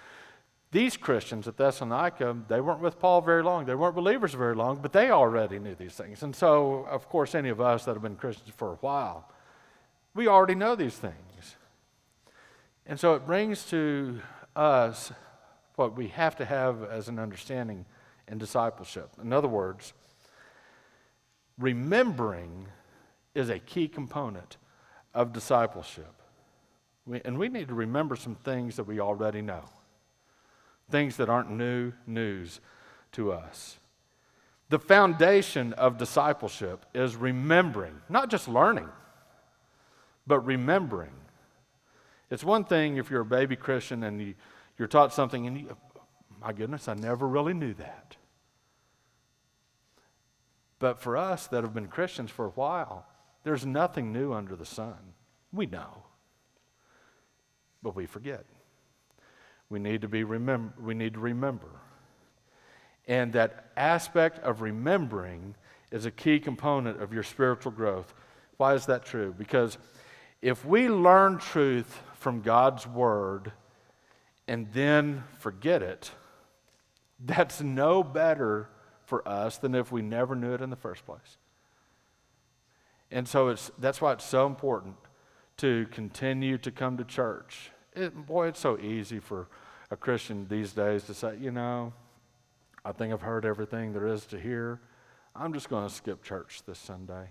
These 0.77 0.99
Christians 0.99 1.49
at 1.49 1.57
Thessalonica, 1.57 2.37
they 2.49 2.61
weren't 2.61 2.81
with 2.81 2.99
Paul 2.99 3.23
very 3.23 3.43
long. 3.43 3.65
They 3.65 3.75
weren't 3.75 3.95
believers 3.95 4.35
very 4.35 4.55
long, 4.55 4.77
but 4.83 4.93
they 4.93 5.11
already 5.11 5.59
knew 5.59 5.75
these 5.75 5.95
things. 5.95 6.23
And 6.23 6.37
so, 6.37 6.87
of 6.91 7.09
course, 7.09 7.35
any 7.35 7.49
of 7.49 7.63
us 7.63 7.87
that 7.87 7.95
have 7.95 8.03
been 8.03 8.17
Christians 8.17 8.53
for 8.55 8.73
a 8.73 8.77
while, 8.83 9.27
we 10.13 10.29
already 10.29 10.55
know 10.55 10.75
these 10.75 10.95
things. 10.95 11.57
And 12.85 13.01
so 13.01 13.15
it 13.15 13.25
brings 13.25 13.65
to 13.71 14.21
us 14.55 15.13
what 15.77 15.97
we 15.97 16.09
have 16.09 16.37
to 16.37 16.45
have 16.45 16.83
as 16.83 17.09
an 17.09 17.19
understanding 17.19 17.87
in 18.29 18.37
discipleship. 18.37 19.09
In 19.19 19.33
other 19.33 19.49
words, 19.49 19.95
remembering 21.57 22.67
is 23.35 23.49
a 23.49 23.59
key 23.59 23.89
component 23.89 24.59
of 25.15 25.33
discipleship. 25.33 26.13
We, 27.07 27.23
and 27.25 27.39
we 27.39 27.49
need 27.49 27.69
to 27.69 27.75
remember 27.75 28.15
some 28.15 28.35
things 28.35 28.77
that 28.77 28.85
we 28.85 29.01
already 29.01 29.41
know, 29.41 29.65
things 30.91 31.17
that 31.17 31.29
aren't 31.29 31.51
new 31.51 31.93
news 32.07 32.61
to 33.13 33.33
us. 33.33 33.79
The 34.69 34.79
foundation 34.79 35.73
of 35.75 35.97
discipleship 35.97 36.87
is 36.95 37.15
remembering, 37.15 38.01
not 38.09 38.31
just 38.31 38.49
learning, 38.49 38.89
but 40.27 40.41
remembering. 40.41 41.13
It's 42.31 42.43
one 42.43 42.65
thing 42.65 42.97
if 42.97 43.11
you're 43.11 43.21
a 43.21 43.25
baby 43.25 43.55
Christian 43.55 44.03
and 44.03 44.21
you, 44.21 44.35
you're 44.77 44.89
taught 44.89 45.13
something 45.13 45.47
and 45.47 45.61
you, 45.61 45.77
my 46.41 46.53
goodness, 46.53 46.89
I 46.89 46.95
never 46.95 47.29
really 47.29 47.55
knew 47.55 47.75
that. 47.75 48.17
But 50.79 51.01
for 51.01 51.17
us 51.17 51.47
that 51.49 51.63
have 51.63 51.73
been 51.73 51.89
Christians 51.89 52.31
for 52.31 52.47
a 52.47 52.51
while, 52.51 53.07
there's 53.45 53.65
nothing 53.65 54.13
new 54.13 54.33
under 54.33 54.57
the 54.57 54.67
sun. 54.67 55.15
We 55.53 55.67
know. 55.67 56.03
But 57.83 57.95
we 57.95 58.07
forget. 58.07 58.45
We 59.69 59.79
need 59.79 60.03
to 60.03 60.09
be 60.09 60.25
remember 60.25 60.73
we 60.81 60.95
need 60.95 61.15
to 61.15 61.21
remember. 61.21 61.69
And 63.09 63.33
that 63.35 63.71
aspect 63.77 64.39
of 64.41 64.61
remembering 64.61 65.55
is 65.91 66.07
a 66.07 66.11
key 66.11 66.41
component 66.41 67.01
of 67.01 67.13
your 67.13 67.23
spiritual 67.23 67.73
growth. 67.73 68.15
Why 68.57 68.75
is 68.75 68.87
that 68.87 69.05
true? 69.05 69.35
Because 69.37 69.79
if 70.43 70.65
we 70.65 70.89
learn 70.89 71.39
truth 71.39 72.01
from 72.15 72.41
God's 72.41 72.87
word 72.87 73.53
and 74.49 74.73
then 74.73 75.25
forget 75.39 75.83
it, 75.83 76.11
that's 77.25 77.61
no 77.61 78.03
better 78.03 78.69
for 79.05 79.27
us 79.27 79.59
than 79.59 79.75
if 79.75 79.93
we 79.93 80.03
never 80.03 80.35
knew 80.35 80.53
it 80.53 80.61
in 80.61 80.71
the 80.71 80.77
first 80.77 81.07
place. 81.07 81.39
And 83.11 83.27
so 83.29 83.49
it's, 83.49 83.71
that's 83.79 84.01
why 84.01 84.13
it's 84.13 84.25
so 84.25 84.47
important 84.47 84.97
to 85.59 85.87
continue 85.91 86.59
to 86.59 86.71
come 86.71 86.97
to 86.97 87.05
church. 87.05 87.71
It, 87.97 88.27
boy, 88.27 88.49
it's 88.49 88.61
so 88.61 88.79
easy 88.79 89.21
for 89.21 89.49
a 89.91 89.97
Christian 89.97 90.47
these 90.49 90.73
days 90.73 91.05
to 91.05 91.15
say, 91.15 91.39
you 91.41 91.51
know, 91.51 91.95
I 92.85 92.93
think 92.93 93.13
I've 93.13 93.23
heard 93.23 93.47
everything 93.47 93.95
there 93.95 94.07
is 94.07 94.27
to 94.27 94.39
hear. 94.39 94.81
I'm 95.35 95.55
just 95.55 95.71
going 95.71 95.89
to 95.89 95.93
skip 95.93 96.23
church 96.23 96.63
this 96.67 96.79
Sunday. 96.79 97.31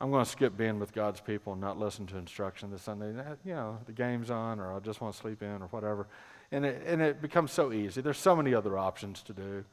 I'm 0.00 0.10
going 0.10 0.24
to 0.24 0.30
skip 0.30 0.56
being 0.56 0.78
with 0.78 0.94
God's 0.94 1.20
people 1.20 1.52
and 1.52 1.60
not 1.60 1.76
listen 1.76 2.06
to 2.06 2.16
instruction 2.16 2.70
this 2.70 2.82
Sunday. 2.82 3.12
You 3.44 3.54
know, 3.54 3.78
the 3.84 3.92
game's 3.92 4.30
on, 4.30 4.60
or 4.60 4.72
I 4.72 4.78
just 4.78 5.00
want 5.00 5.14
to 5.14 5.20
sleep 5.20 5.42
in, 5.42 5.60
or 5.60 5.66
whatever. 5.66 6.06
And 6.52 6.64
it, 6.64 6.82
and 6.86 7.02
it 7.02 7.20
becomes 7.20 7.50
so 7.50 7.72
easy. 7.72 8.00
There's 8.00 8.16
so 8.16 8.36
many 8.36 8.54
other 8.54 8.78
options 8.78 9.22
to 9.24 9.32
do. 9.32 9.64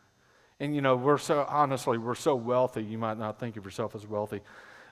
And, 0.59 0.75
you 0.75 0.81
know, 0.81 0.95
we're 0.95 1.19
so, 1.19 1.45
honestly, 1.47 1.99
we're 1.99 2.15
so 2.15 2.35
wealthy, 2.35 2.83
you 2.83 2.97
might 2.97 3.19
not 3.19 3.39
think 3.39 3.55
of 3.55 3.65
yourself 3.65 3.95
as 3.95 4.07
wealthy. 4.07 4.41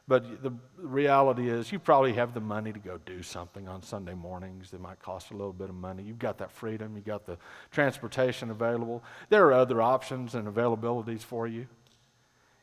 But 0.07 0.43
the 0.43 0.53
reality 0.77 1.49
is, 1.49 1.71
you 1.71 1.79
probably 1.79 2.13
have 2.13 2.35
the 2.35 2.39
money 2.39 2.71
to 2.71 2.77
go 2.77 2.99
do 3.05 3.23
something 3.23 3.67
on 3.67 3.81
Sunday 3.81 4.13
mornings 4.13 4.69
that 4.69 4.79
might 4.79 4.99
cost 4.99 5.31
a 5.31 5.33
little 5.33 5.53
bit 5.53 5.69
of 5.69 5.75
money. 5.75 6.03
You've 6.03 6.19
got 6.19 6.37
that 6.37 6.51
freedom, 6.51 6.95
you've 6.95 7.05
got 7.05 7.25
the 7.25 7.37
transportation 7.71 8.51
available. 8.51 9.03
There 9.29 9.47
are 9.47 9.53
other 9.53 9.81
options 9.81 10.35
and 10.35 10.47
availabilities 10.47 11.21
for 11.21 11.47
you. 11.47 11.67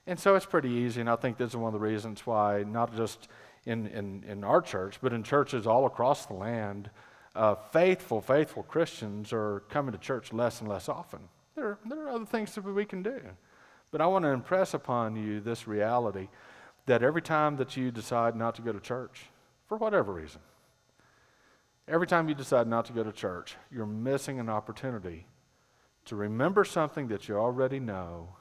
And 0.07 0.19
so 0.19 0.37
it's 0.37 0.47
pretty 0.47 0.71
easy, 0.71 1.01
and 1.01 1.11
I 1.11 1.17
think 1.17 1.37
this 1.37 1.51
is 1.51 1.57
one 1.57 1.75
of 1.75 1.81
the 1.81 1.85
reasons 1.85 2.27
why, 2.27 2.65
not 2.65 2.95
just 2.97 3.29
in, 3.67 3.87
in, 3.89 4.25
in 4.27 4.45
our 4.45 4.61
church, 4.61 4.99
but 5.03 5.13
in 5.13 5.23
churches 5.23 5.67
all 5.67 5.87
across 5.87 6.27
the 6.27 6.35
land, 6.35 6.91
uh, 7.35 7.55
faithful, 7.73 8.21
faithful 8.21 8.63
Christians 8.65 9.33
are 9.33 9.63
coming 9.69 9.93
to 9.93 9.99
church 9.99 10.33
less 10.33 10.61
and 10.61 10.69
less 10.69 10.89
often. 10.89 11.21
There, 11.55 11.79
there 11.89 12.07
are 12.07 12.11
other 12.11 12.25
things 12.25 12.55
that 12.55 12.65
we 12.65 12.85
can 12.85 13.03
do. 13.03 13.21
But 13.91 14.01
I 14.01 14.07
want 14.07 14.25
to 14.25 14.31
impress 14.31 14.75
upon 14.75 15.17
you 15.17 15.41
this 15.41 15.67
reality 15.69 16.29
that 16.87 17.03
every 17.03 17.23
time 17.23 17.57
that 17.57 17.77
you 17.77 17.91
decide 17.91 18.37
not 18.37 18.55
to 18.57 18.63
go 18.63 18.73
to 18.73 18.81
church, 18.81 19.27
for 19.67 19.77
whatever 19.77 20.13
reason, 20.13 20.41
every 21.89 22.07
time 22.07 22.29
you 22.29 22.35
decide 22.35 22.67
not 22.67 22.85
to 22.87 22.93
go 22.93 23.03
to 23.03 23.13
church, 23.13 23.57
you're 23.71 23.87
missing 23.87 24.41
an 24.41 24.49
opportunity 24.49 25.27
to 26.05 26.17
remember 26.17 26.65
something 26.65 27.09
that 27.09 27.29
you 27.29 27.37
already 27.37 27.79
know, 27.79 28.37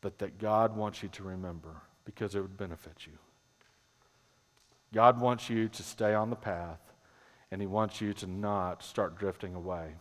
but 0.00 0.18
that 0.18 0.38
God 0.38 0.74
wants 0.74 1.02
you 1.02 1.08
to 1.10 1.22
remember 1.22 1.82
because 2.04 2.34
it 2.34 2.40
would 2.40 2.56
benefit 2.56 3.06
you. 3.06 3.18
God 4.92 5.20
wants 5.20 5.48
you 5.48 5.68
to 5.68 5.82
stay 5.82 6.14
on 6.14 6.30
the 6.30 6.36
path, 6.36 6.80
and 7.50 7.60
He 7.60 7.66
wants 7.66 8.00
you 8.00 8.12
to 8.14 8.26
not 8.26 8.82
start 8.82 9.18
drifting 9.18 9.54
away. 9.54 9.94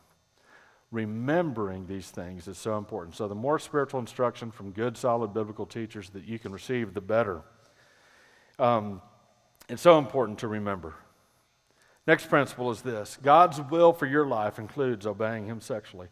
Remembering 0.91 1.86
these 1.86 2.10
things 2.10 2.48
is 2.48 2.58
so 2.58 2.77
important. 2.77 3.15
So, 3.15 3.27
the 3.27 3.36
more 3.36 3.60
spiritual 3.60 4.00
instruction 4.00 4.51
from 4.51 4.72
good, 4.72 4.98
solid 4.98 5.34
biblical 5.34 5.65
teachers 5.65 6.10
that 6.12 6.25
you 6.25 6.39
can 6.39 6.51
receive, 6.51 6.93
the 6.93 7.01
better. 7.01 7.41
Um, 8.58 9.01
it's 9.67 9.81
so 9.81 10.00
important 10.00 10.39
to 10.39 10.48
remember. 10.48 10.96
Next 12.08 12.27
principle 12.27 12.72
is 12.72 12.81
this 12.81 13.17
God's 13.22 13.62
will 13.62 13.93
for 13.93 14.08
your 14.08 14.25
life 14.25 14.58
includes 14.58 15.05
obeying 15.05 15.46
Him 15.46 15.62
sexually. 15.62 16.08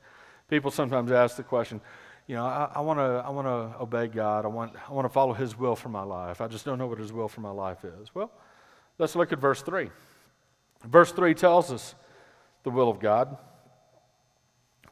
People 0.48 0.72
sometimes 0.72 1.12
ask 1.12 1.36
the 1.36 1.43
question, 1.43 1.81
you 2.27 2.36
know, 2.36 2.46
I, 2.46 2.81
want 2.81 3.00
to 3.00 3.24
I 3.25 3.29
wanna 3.29 3.75
obey 3.79 4.07
God. 4.07 4.46
I 4.46 4.50
want, 4.50 4.74
I 4.88 4.93
want 4.93 5.05
to 5.05 5.10
follow 5.10 5.34
His 5.34 5.57
will 5.57 5.75
for 5.75 5.89
my 5.89 6.03
life. 6.03 6.39
I 6.39 6.48
just 6.48 6.65
don't 6.65 6.77
know 6.77 6.88
what 6.88 7.00
His 7.00 7.12
will 7.12 7.27
for 7.27 7.41
my 7.41 7.50
life 7.50 7.84
is. 7.84 8.13
Well, 8.13 8.31
let's 8.98 9.15
look 9.15 9.34
at 9.34 9.39
verse 9.39 9.62
3. 9.62 9.89
Verse 10.86 11.12
3 11.12 11.34
tells 11.34 11.72
us 11.72 11.96
the 12.63 12.69
will 12.69 12.89
of 12.89 13.00
God. 13.00 13.38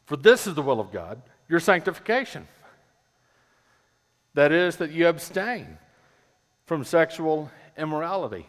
For 0.05 0.17
this 0.17 0.47
is 0.47 0.53
the 0.53 0.62
will 0.62 0.79
of 0.79 0.91
God, 0.91 1.21
your 1.47 1.59
sanctification. 1.59 2.47
That 4.33 4.51
is, 4.51 4.77
that 4.77 4.91
you 4.91 5.07
abstain 5.07 5.77
from 6.65 6.83
sexual 6.83 7.50
immorality. 7.77 8.47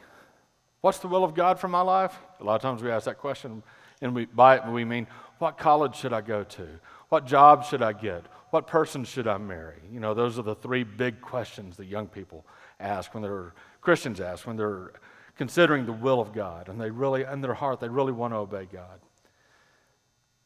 What's 0.80 0.98
the 0.98 1.08
will 1.08 1.24
of 1.24 1.34
God 1.34 1.58
for 1.58 1.68
my 1.68 1.80
life? 1.80 2.16
A 2.40 2.44
lot 2.44 2.56
of 2.56 2.62
times 2.62 2.82
we 2.82 2.90
ask 2.90 3.06
that 3.06 3.18
question, 3.18 3.62
and 4.00 4.14
we, 4.14 4.26
by 4.26 4.56
it 4.56 4.66
we 4.66 4.84
mean, 4.84 5.06
what 5.38 5.58
college 5.58 5.96
should 5.96 6.12
I 6.12 6.20
go 6.20 6.44
to? 6.44 6.68
What 7.08 7.26
job 7.26 7.64
should 7.64 7.82
I 7.82 7.92
get? 7.92 8.24
What 8.50 8.66
person 8.66 9.04
should 9.04 9.26
I 9.26 9.38
marry? 9.38 9.80
You 9.92 10.00
know, 10.00 10.14
those 10.14 10.38
are 10.38 10.42
the 10.42 10.54
three 10.54 10.84
big 10.84 11.20
questions 11.20 11.76
that 11.76 11.86
young 11.86 12.06
people 12.06 12.44
ask 12.80 13.14
when 13.14 13.22
they're 13.22 13.54
Christians 13.80 14.20
ask 14.20 14.46
when 14.48 14.56
they're 14.56 14.92
considering 15.36 15.86
the 15.86 15.92
will 15.92 16.20
of 16.20 16.32
God, 16.32 16.68
and 16.68 16.80
they 16.80 16.90
really, 16.90 17.22
in 17.22 17.40
their 17.40 17.54
heart, 17.54 17.78
they 17.78 17.88
really 17.88 18.12
want 18.12 18.32
to 18.32 18.38
obey 18.38 18.66
God. 18.72 19.00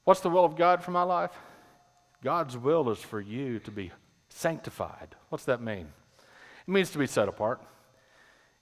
What's 0.04 0.20
the 0.20 0.30
will 0.30 0.44
of 0.44 0.56
God 0.56 0.82
for 0.82 0.90
my 0.90 1.02
life? 1.02 1.32
God's 2.22 2.56
will 2.56 2.90
is 2.90 2.98
for 2.98 3.20
you 3.20 3.58
to 3.60 3.70
be 3.70 3.90
sanctified. 4.28 5.14
What's 5.28 5.44
that 5.44 5.62
mean? 5.62 5.88
It 6.66 6.70
means 6.70 6.90
to 6.90 6.98
be 6.98 7.06
set 7.06 7.28
apart. 7.28 7.62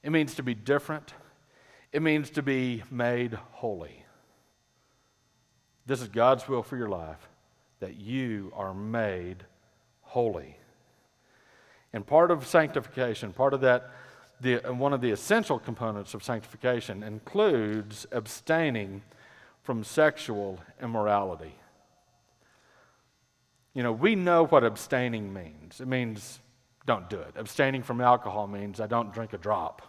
It 0.02 0.10
means 0.10 0.34
to 0.34 0.42
be 0.42 0.54
different. 0.54 1.12
It 1.92 2.02
means 2.02 2.30
to 2.30 2.42
be 2.42 2.82
made 2.90 3.34
holy. 3.52 4.04
This 5.86 6.02
is 6.02 6.08
God's 6.08 6.46
will 6.48 6.62
for 6.62 6.76
your 6.76 6.88
life 6.88 7.28
that 7.80 7.96
you 7.96 8.52
are 8.54 8.74
made 8.74 9.44
holy. 10.02 10.56
And 11.92 12.06
part 12.06 12.30
of 12.30 12.46
sanctification, 12.46 13.32
part 13.32 13.54
of 13.54 13.62
that, 13.62 13.90
the, 14.40 14.56
one 14.68 14.92
of 14.92 15.00
the 15.00 15.10
essential 15.10 15.58
components 15.58 16.14
of 16.14 16.22
sanctification 16.22 17.02
includes 17.02 18.06
abstaining 18.12 19.02
from 19.68 19.84
sexual 19.84 20.58
immorality. 20.82 21.54
You 23.74 23.82
know, 23.82 23.92
we 23.92 24.14
know 24.14 24.46
what 24.46 24.64
abstaining 24.64 25.30
means. 25.30 25.82
It 25.82 25.86
means 25.86 26.40
don't 26.86 27.10
do 27.10 27.20
it. 27.20 27.34
Abstaining 27.36 27.82
from 27.82 28.00
alcohol 28.00 28.46
means 28.46 28.80
I 28.80 28.86
don't 28.86 29.12
drink 29.12 29.34
a 29.34 29.36
drop. 29.36 29.82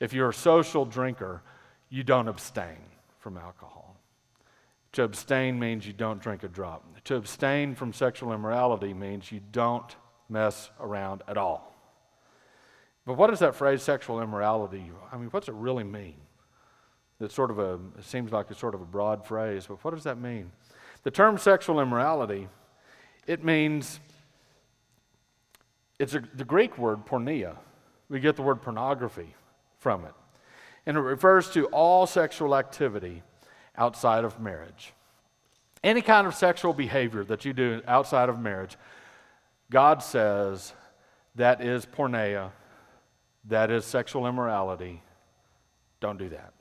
If 0.00 0.14
you're 0.14 0.30
a 0.30 0.32
social 0.32 0.86
drinker, 0.86 1.42
you 1.90 2.04
don't 2.04 2.26
abstain 2.26 2.78
from 3.18 3.36
alcohol. 3.36 4.00
To 4.92 5.02
abstain 5.02 5.58
means 5.58 5.86
you 5.86 5.92
don't 5.92 6.18
drink 6.18 6.42
a 6.42 6.48
drop. 6.48 6.86
To 7.04 7.16
abstain 7.16 7.74
from 7.74 7.92
sexual 7.92 8.32
immorality 8.32 8.94
means 8.94 9.30
you 9.30 9.42
don't 9.52 9.94
mess 10.30 10.70
around 10.80 11.22
at 11.28 11.36
all. 11.36 11.76
But 13.04 13.18
what 13.18 13.28
does 13.28 13.40
that 13.40 13.54
phrase, 13.54 13.82
sexual 13.82 14.22
immorality, 14.22 14.90
I 15.12 15.18
mean, 15.18 15.28
what's 15.28 15.48
it 15.48 15.54
really 15.54 15.84
mean? 15.84 16.16
It's 17.20 17.34
sort 17.34 17.50
of 17.50 17.58
a, 17.58 17.78
it 17.98 18.04
seems 18.04 18.32
like 18.32 18.46
it's 18.50 18.60
sort 18.60 18.74
of 18.74 18.82
a 18.82 18.86
broad 18.86 19.24
phrase, 19.24 19.66
but 19.66 19.82
what 19.84 19.94
does 19.94 20.04
that 20.04 20.18
mean? 20.18 20.52
The 21.02 21.10
term 21.10 21.38
sexual 21.38 21.80
immorality, 21.80 22.48
it 23.26 23.42
means, 23.42 24.00
it's 25.98 26.14
a, 26.14 26.22
the 26.34 26.44
Greek 26.44 26.76
word 26.76 27.06
porneia. 27.06 27.56
We 28.08 28.20
get 28.20 28.36
the 28.36 28.42
word 28.42 28.60
pornography 28.60 29.34
from 29.78 30.04
it. 30.04 30.12
And 30.84 30.96
it 30.96 31.00
refers 31.00 31.50
to 31.50 31.66
all 31.66 32.06
sexual 32.06 32.54
activity 32.54 33.22
outside 33.76 34.24
of 34.24 34.40
marriage. 34.40 34.92
Any 35.82 36.02
kind 36.02 36.26
of 36.26 36.34
sexual 36.34 36.72
behavior 36.72 37.24
that 37.24 37.44
you 37.44 37.52
do 37.52 37.82
outside 37.86 38.28
of 38.28 38.38
marriage, 38.40 38.76
God 39.70 40.02
says 40.02 40.72
that 41.34 41.60
is 41.62 41.86
porneia, 41.86 42.50
that 43.46 43.70
is 43.70 43.84
sexual 43.84 44.26
immorality. 44.26 45.02
Don't 46.00 46.18
do 46.18 46.28
that. 46.30 46.52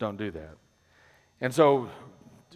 Don't 0.00 0.16
do 0.16 0.30
that. 0.30 0.56
And 1.42 1.54
so, 1.54 1.90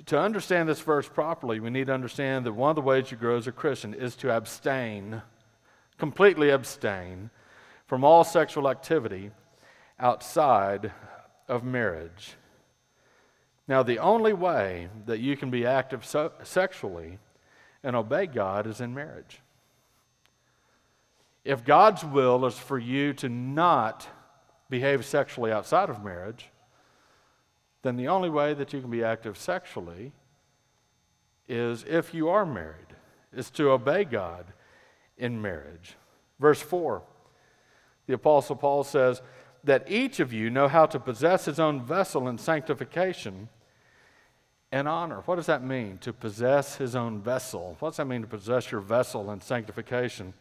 to 0.07 0.19
understand 0.19 0.67
this 0.67 0.81
verse 0.81 1.07
properly, 1.07 1.61
we 1.61 1.69
need 1.69 1.87
to 1.87 1.95
understand 1.95 2.47
that 2.47 2.55
one 2.55 2.71
of 2.71 2.77
the 2.77 2.83
ways 2.83 3.11
you 3.11 3.19
grow 3.19 3.37
as 3.37 3.47
a 3.47 3.53
Christian 3.53 3.93
is 3.93 4.17
to 4.17 4.35
abstain, 4.35 5.21
completely 5.99 6.49
abstain 6.49 7.29
from 7.87 8.03
all 8.03 8.25
sexual 8.25 8.69
activity 8.69 9.31
outside 10.01 10.91
of 11.47 11.65
marriage. 11.65 12.33
Now, 13.69 13.83
the 13.83 13.99
only 13.99 14.33
way 14.33 14.89
that 15.05 15.21
you 15.21 15.37
can 15.37 15.51
be 15.51 15.67
active 15.67 16.05
so- 16.05 16.33
sexually 16.43 17.19
and 17.83 17.95
obey 17.95 18.27
God 18.27 18.67
is 18.67 18.81
in 18.81 18.95
marriage. 18.95 19.41
If 21.45 21.63
God's 21.63 22.05
will 22.05 22.47
is 22.47 22.59
for 22.59 22.79
you 22.79 23.13
to 23.15 23.29
not 23.29 24.09
behave 24.71 25.05
sexually 25.05 25.53
outside 25.53 25.91
of 25.91 26.03
marriage, 26.03 26.51
then 27.85 27.97
the 27.97 28.09
only 28.09 28.31
way 28.31 28.55
that 28.55 28.73
you 28.73 28.81
can 28.81 28.91
be 28.91 29.05
active 29.05 29.39
sexually 29.39 30.11
is 31.49 31.85
if 31.89 32.13
you 32.13 32.29
are 32.29 32.45
married, 32.45 32.97
is 33.33 33.51
to 33.51 33.71
obey 33.71 34.05
God 34.05 34.47
in 35.17 35.41
marriage. 35.41 35.95
Verse 36.41 36.61
4 36.61 37.03
the 38.07 38.15
Apostle 38.15 38.57
Paul 38.57 38.85
says 38.85 39.23
that 39.63 39.91
each 39.91 40.21
of 40.21 40.33
you 40.33 40.51
know 40.51 40.69
how 40.69 40.85
to 40.87 41.01
possess 41.01 41.47
his 41.47 41.59
own 41.59 41.83
vessel 41.83 42.29
in 42.29 42.37
sanctification 42.37 43.49
and 44.71 44.89
honor. 44.89 45.23
What 45.25 45.37
does 45.37 45.47
that 45.47 45.65
mean, 45.65 45.99
to 45.99 46.13
possess 46.13 46.77
his 46.77 46.95
own 46.95 47.23
vessel? 47.23 47.77
What 47.79 47.91
does 47.91 47.97
that 47.99 48.07
mean, 48.07 48.23
to 48.23 48.27
possess 48.27 48.71
your 48.71 48.81
vessel 48.81 49.31
in 49.31 49.41
sanctification 49.41 50.35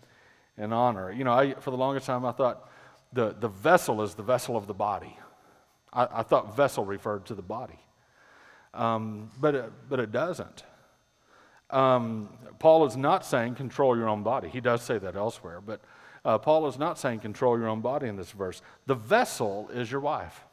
and 0.57 0.73
honor? 0.73 1.11
You 1.11 1.23
know, 1.23 1.31
I, 1.31 1.53
for 1.53 1.71
the 1.71 1.77
longest 1.77 2.07
time, 2.07 2.25
I 2.25 2.31
thought 2.31 2.69
the, 3.13 3.35
the 3.39 3.47
vessel 3.47 4.01
is 4.01 4.15
the 4.15 4.23
vessel 4.23 4.57
of 4.57 4.67
the 4.67 4.73
body. 4.73 5.17
I, 5.93 6.07
I 6.19 6.23
thought 6.23 6.55
vessel 6.55 6.83
referred 6.83 7.25
to 7.27 7.35
the 7.35 7.41
body, 7.41 7.79
um, 8.73 9.31
but, 9.39 9.55
it, 9.55 9.71
but 9.89 9.99
it 9.99 10.11
doesn't. 10.11 10.63
Um, 11.69 12.29
Paul 12.59 12.85
is 12.85 12.97
not 12.97 13.25
saying 13.25 13.55
control 13.55 13.97
your 13.97 14.09
own 14.09 14.23
body. 14.23 14.49
He 14.49 14.61
does 14.61 14.81
say 14.81 14.97
that 14.99 15.15
elsewhere, 15.15 15.61
but 15.61 15.81
uh, 16.25 16.37
Paul 16.37 16.67
is 16.67 16.77
not 16.77 16.97
saying 16.97 17.19
control 17.19 17.57
your 17.57 17.67
own 17.67 17.81
body 17.81 18.07
in 18.07 18.15
this 18.15 18.31
verse. 18.31 18.61
The 18.85 18.95
vessel 18.95 19.69
is 19.73 19.91
your 19.91 20.01
wife, 20.01 20.43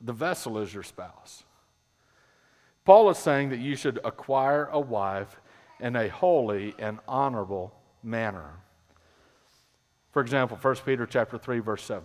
the 0.00 0.12
vessel 0.12 0.58
is 0.58 0.72
your 0.72 0.82
spouse. 0.82 1.44
Paul 2.84 3.10
is 3.10 3.18
saying 3.18 3.50
that 3.50 3.58
you 3.58 3.76
should 3.76 4.00
acquire 4.02 4.66
a 4.72 4.80
wife 4.80 5.40
in 5.78 5.94
a 5.94 6.08
holy 6.08 6.74
and 6.78 6.98
honorable 7.06 7.74
manner. 8.02 8.54
For 10.10 10.22
example, 10.22 10.56
1 10.60 10.76
Peter 10.86 11.04
chapter 11.06 11.36
3 11.36 11.58
verse 11.58 11.82
7. 11.84 12.02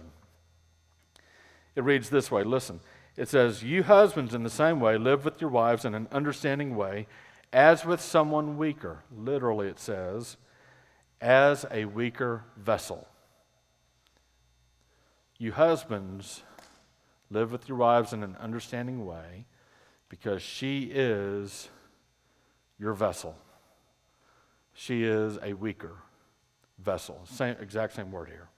It 1.75 1.83
reads 1.83 2.09
this 2.09 2.29
way, 2.29 2.43
listen. 2.43 2.79
It 3.15 3.29
says, 3.29 3.63
"You 3.63 3.83
husbands 3.83 4.33
in 4.33 4.43
the 4.43 4.49
same 4.49 4.79
way 4.79 4.97
live 4.97 5.25
with 5.25 5.39
your 5.39 5.49
wives 5.49 5.85
in 5.85 5.93
an 5.93 6.07
understanding 6.11 6.75
way, 6.75 7.07
as 7.51 7.85
with 7.85 8.01
someone 8.01 8.57
weaker." 8.57 9.03
Literally 9.11 9.67
it 9.67 9.79
says, 9.79 10.37
as 11.23 11.65
a 11.71 11.85
weaker 11.85 12.43
vessel. 12.57 13.07
You 15.37 15.53
husbands 15.53 16.43
live 17.29 17.51
with 17.51 17.69
your 17.69 17.77
wives 17.77 18.13
in 18.13 18.23
an 18.23 18.35
understanding 18.35 19.05
way 19.05 19.45
because 20.09 20.41
she 20.41 20.91
is 20.93 21.69
your 22.77 22.93
vessel. 22.93 23.37
She 24.73 25.03
is 25.03 25.37
a 25.41 25.53
weaker 25.53 25.97
vessel. 26.77 27.21
Same, 27.25 27.55
exact 27.59 27.93
same 27.93 28.11
word 28.11 28.29
here. 28.29 28.49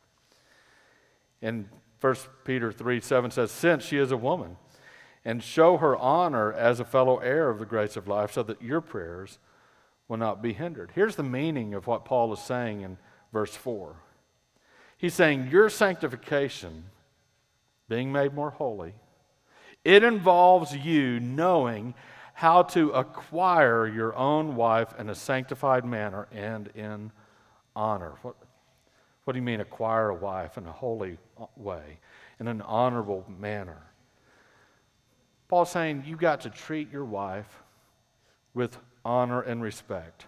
And 1.41 1.69
1 2.01 2.15
Peter 2.43 2.71
3 2.71 2.99
7 2.99 3.31
says, 3.31 3.51
Since 3.51 3.83
she 3.83 3.97
is 3.97 4.11
a 4.11 4.17
woman, 4.17 4.57
and 5.23 5.41
show 5.41 5.77
her 5.77 5.97
honor 5.97 6.53
as 6.53 6.79
a 6.79 6.85
fellow 6.85 7.17
heir 7.17 7.49
of 7.49 7.59
the 7.59 7.65
grace 7.65 7.97
of 7.97 8.07
life, 8.07 8.31
so 8.31 8.43
that 8.43 8.61
your 8.61 8.81
prayers 8.81 9.39
will 10.07 10.17
not 10.17 10.41
be 10.41 10.53
hindered. 10.53 10.91
Here's 10.93 11.15
the 11.15 11.23
meaning 11.23 11.73
of 11.73 11.87
what 11.87 12.05
Paul 12.05 12.31
is 12.33 12.39
saying 12.39 12.81
in 12.81 12.97
verse 13.33 13.55
4. 13.55 13.95
He's 14.97 15.13
saying, 15.13 15.49
Your 15.51 15.69
sanctification, 15.69 16.85
being 17.89 18.11
made 18.11 18.33
more 18.33 18.51
holy, 18.51 18.93
it 19.83 20.03
involves 20.03 20.75
you 20.75 21.19
knowing 21.19 21.95
how 22.33 22.63
to 22.63 22.91
acquire 22.91 23.87
your 23.87 24.15
own 24.15 24.55
wife 24.55 24.93
in 24.99 25.09
a 25.09 25.15
sanctified 25.15 25.85
manner 25.85 26.27
and 26.31 26.67
in 26.75 27.11
honor. 27.75 28.13
What, 28.21 28.35
what 29.25 29.33
do 29.33 29.39
you 29.39 29.43
mean, 29.43 29.59
acquire 29.59 30.09
a 30.09 30.15
wife 30.15 30.57
in 30.57 30.65
a 30.65 30.71
holy 30.71 31.17
uh, 31.39 31.45
way, 31.57 31.99
in 32.39 32.47
an 32.47 32.61
honorable 32.61 33.25
manner? 33.27 33.81
Paul's 35.47 35.71
saying 35.71 36.03
you 36.07 36.15
got 36.15 36.41
to 36.41 36.49
treat 36.49 36.91
your 36.91 37.05
wife 37.05 37.63
with 38.53 38.77
honor 39.03 39.41
and 39.41 39.61
respect, 39.61 40.25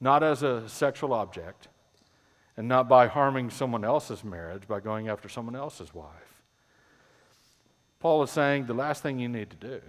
not 0.00 0.22
as 0.22 0.42
a 0.42 0.68
sexual 0.68 1.12
object, 1.12 1.68
and 2.56 2.66
not 2.66 2.88
by 2.88 3.06
harming 3.06 3.50
someone 3.50 3.84
else's 3.84 4.24
marriage 4.24 4.66
by 4.66 4.80
going 4.80 5.08
after 5.08 5.28
someone 5.28 5.54
else's 5.54 5.94
wife. 5.94 6.42
Paul 8.00 8.22
is 8.22 8.30
saying 8.30 8.66
the 8.66 8.74
last 8.74 9.02
thing 9.02 9.18
you 9.18 9.28
need 9.28 9.50
to 9.50 9.56
do 9.56 9.80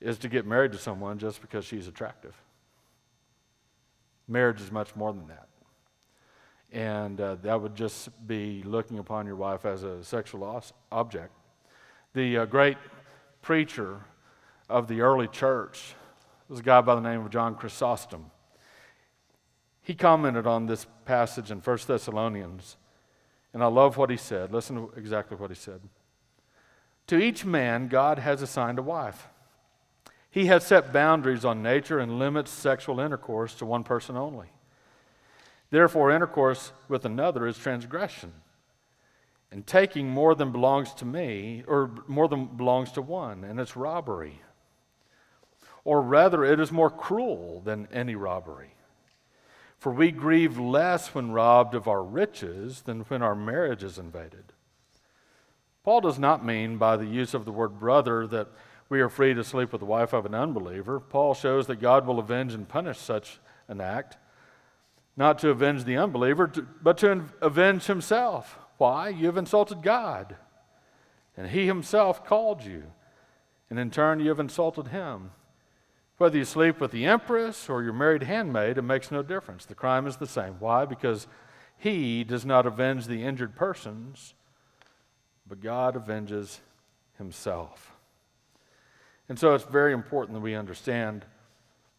is 0.00 0.18
to 0.18 0.28
get 0.28 0.46
married 0.46 0.72
to 0.72 0.78
someone 0.78 1.18
just 1.18 1.40
because 1.40 1.64
she's 1.64 1.86
attractive. 1.86 2.34
Marriage 4.26 4.60
is 4.60 4.70
much 4.70 4.94
more 4.96 5.12
than 5.12 5.28
that. 5.28 5.49
And 6.72 7.20
uh, 7.20 7.36
that 7.42 7.60
would 7.60 7.74
just 7.74 8.10
be 8.26 8.62
looking 8.64 8.98
upon 8.98 9.26
your 9.26 9.36
wife 9.36 9.64
as 9.64 9.82
a 9.82 10.04
sexual 10.04 10.62
object. 10.92 11.32
The 12.14 12.38
uh, 12.38 12.44
great 12.44 12.76
preacher 13.42 14.00
of 14.68 14.86
the 14.86 15.00
early 15.00 15.26
church 15.26 15.94
was 16.48 16.60
a 16.60 16.62
guy 16.62 16.80
by 16.80 16.94
the 16.94 17.00
name 17.00 17.24
of 17.24 17.30
John 17.30 17.54
Chrysostom. 17.54 18.30
He 19.82 19.94
commented 19.94 20.46
on 20.46 20.66
this 20.66 20.86
passage 21.04 21.50
in 21.50 21.58
1 21.58 21.78
Thessalonians, 21.86 22.76
and 23.52 23.62
I 23.62 23.66
love 23.66 23.96
what 23.96 24.10
he 24.10 24.16
said. 24.16 24.52
Listen 24.52 24.76
to 24.76 24.92
exactly 24.96 25.36
what 25.36 25.50
he 25.50 25.56
said. 25.56 25.80
To 27.08 27.18
each 27.18 27.44
man, 27.44 27.88
God 27.88 28.20
has 28.20 28.42
assigned 28.42 28.78
a 28.78 28.82
wife. 28.82 29.28
He 30.30 30.46
has 30.46 30.64
set 30.64 30.92
boundaries 30.92 31.44
on 31.44 31.62
nature 31.62 31.98
and 31.98 32.20
limits 32.20 32.52
sexual 32.52 33.00
intercourse 33.00 33.54
to 33.56 33.66
one 33.66 33.82
person 33.82 34.16
only. 34.16 34.46
Therefore, 35.70 36.10
intercourse 36.10 36.72
with 36.88 37.04
another 37.04 37.46
is 37.46 37.56
transgression. 37.56 38.32
And 39.52 39.66
taking 39.66 40.08
more 40.08 40.34
than 40.34 40.52
belongs 40.52 40.94
to 40.94 41.04
me, 41.04 41.64
or 41.66 41.90
more 42.06 42.28
than 42.28 42.46
belongs 42.46 42.92
to 42.92 43.02
one, 43.02 43.42
and 43.42 43.58
it's 43.58 43.76
robbery. 43.76 44.40
Or 45.84 46.02
rather, 46.02 46.44
it 46.44 46.60
is 46.60 46.70
more 46.70 46.90
cruel 46.90 47.60
than 47.64 47.88
any 47.92 48.14
robbery. 48.14 48.74
For 49.78 49.92
we 49.92 50.10
grieve 50.10 50.58
less 50.58 51.14
when 51.14 51.32
robbed 51.32 51.74
of 51.74 51.88
our 51.88 52.02
riches 52.02 52.82
than 52.82 53.00
when 53.02 53.22
our 53.22 53.34
marriage 53.34 53.82
is 53.82 53.98
invaded. 53.98 54.52
Paul 55.82 56.02
does 56.02 56.18
not 56.18 56.44
mean 56.44 56.76
by 56.76 56.96
the 56.96 57.06
use 57.06 57.32
of 57.32 57.46
the 57.46 57.52
word 57.52 57.80
brother 57.80 58.26
that 58.26 58.48
we 58.90 59.00
are 59.00 59.08
free 59.08 59.32
to 59.32 59.42
sleep 59.42 59.72
with 59.72 59.80
the 59.80 59.86
wife 59.86 60.12
of 60.12 60.26
an 60.26 60.34
unbeliever. 60.34 61.00
Paul 61.00 61.32
shows 61.32 61.66
that 61.68 61.80
God 61.80 62.06
will 62.06 62.18
avenge 62.18 62.52
and 62.52 62.68
punish 62.68 62.98
such 62.98 63.40
an 63.68 63.80
act, 63.80 64.18
not 65.16 65.38
to 65.40 65.50
avenge 65.50 65.84
the 65.84 65.96
unbeliever, 65.96 66.46
but 66.82 66.98
to 66.98 67.24
avenge 67.40 67.86
himself. 67.86 68.58
Why? 68.78 69.08
You've 69.08 69.36
insulted 69.36 69.82
God, 69.82 70.36
and 71.36 71.48
he 71.48 71.66
himself 71.66 72.24
called 72.24 72.64
you, 72.64 72.84
and 73.68 73.78
in 73.78 73.90
turn 73.90 74.20
you 74.20 74.28
have 74.28 74.40
insulted 74.40 74.88
him. 74.88 75.30
Whether 76.16 76.38
you 76.38 76.44
sleep 76.44 76.80
with 76.80 76.90
the 76.90 77.06
empress 77.06 77.68
or 77.68 77.82
your 77.82 77.92
married 77.92 78.24
handmaid, 78.24 78.76
it 78.76 78.82
makes 78.82 79.10
no 79.10 79.22
difference. 79.22 79.64
The 79.64 79.74
crime 79.74 80.06
is 80.06 80.16
the 80.16 80.26
same. 80.26 80.56
Why? 80.58 80.84
Because 80.84 81.26
he 81.78 82.24
does 82.24 82.44
not 82.44 82.66
avenge 82.66 83.06
the 83.06 83.22
injured 83.22 83.56
persons, 83.56 84.34
but 85.48 85.62
God 85.62 85.96
avenges 85.96 86.60
himself. 87.16 87.92
And 89.30 89.38
so 89.38 89.54
it's 89.54 89.64
very 89.64 89.92
important 89.92 90.34
that 90.34 90.42
we 90.42 90.54
understand 90.54 91.24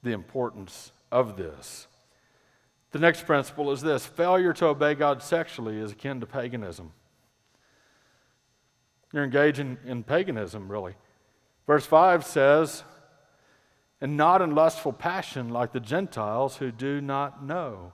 the 0.03 0.11
importance 0.11 0.91
of 1.11 1.35
this. 1.37 1.87
The 2.91 2.99
next 2.99 3.25
principle 3.25 3.71
is 3.71 3.81
this 3.81 4.05
failure 4.05 4.53
to 4.53 4.67
obey 4.67 4.95
God 4.95 5.23
sexually 5.23 5.79
is 5.79 5.91
akin 5.91 6.19
to 6.19 6.25
paganism. 6.25 6.91
You're 9.13 9.23
engaging 9.23 9.77
in 9.85 10.03
paganism, 10.03 10.69
really. 10.69 10.95
Verse 11.67 11.85
5 11.85 12.25
says, 12.25 12.83
and 14.01 14.17
not 14.17 14.41
in 14.41 14.55
lustful 14.55 14.93
passion 14.93 15.49
like 15.49 15.71
the 15.71 15.79
Gentiles 15.79 16.57
who 16.57 16.71
do 16.71 17.01
not 17.01 17.45
know 17.45 17.93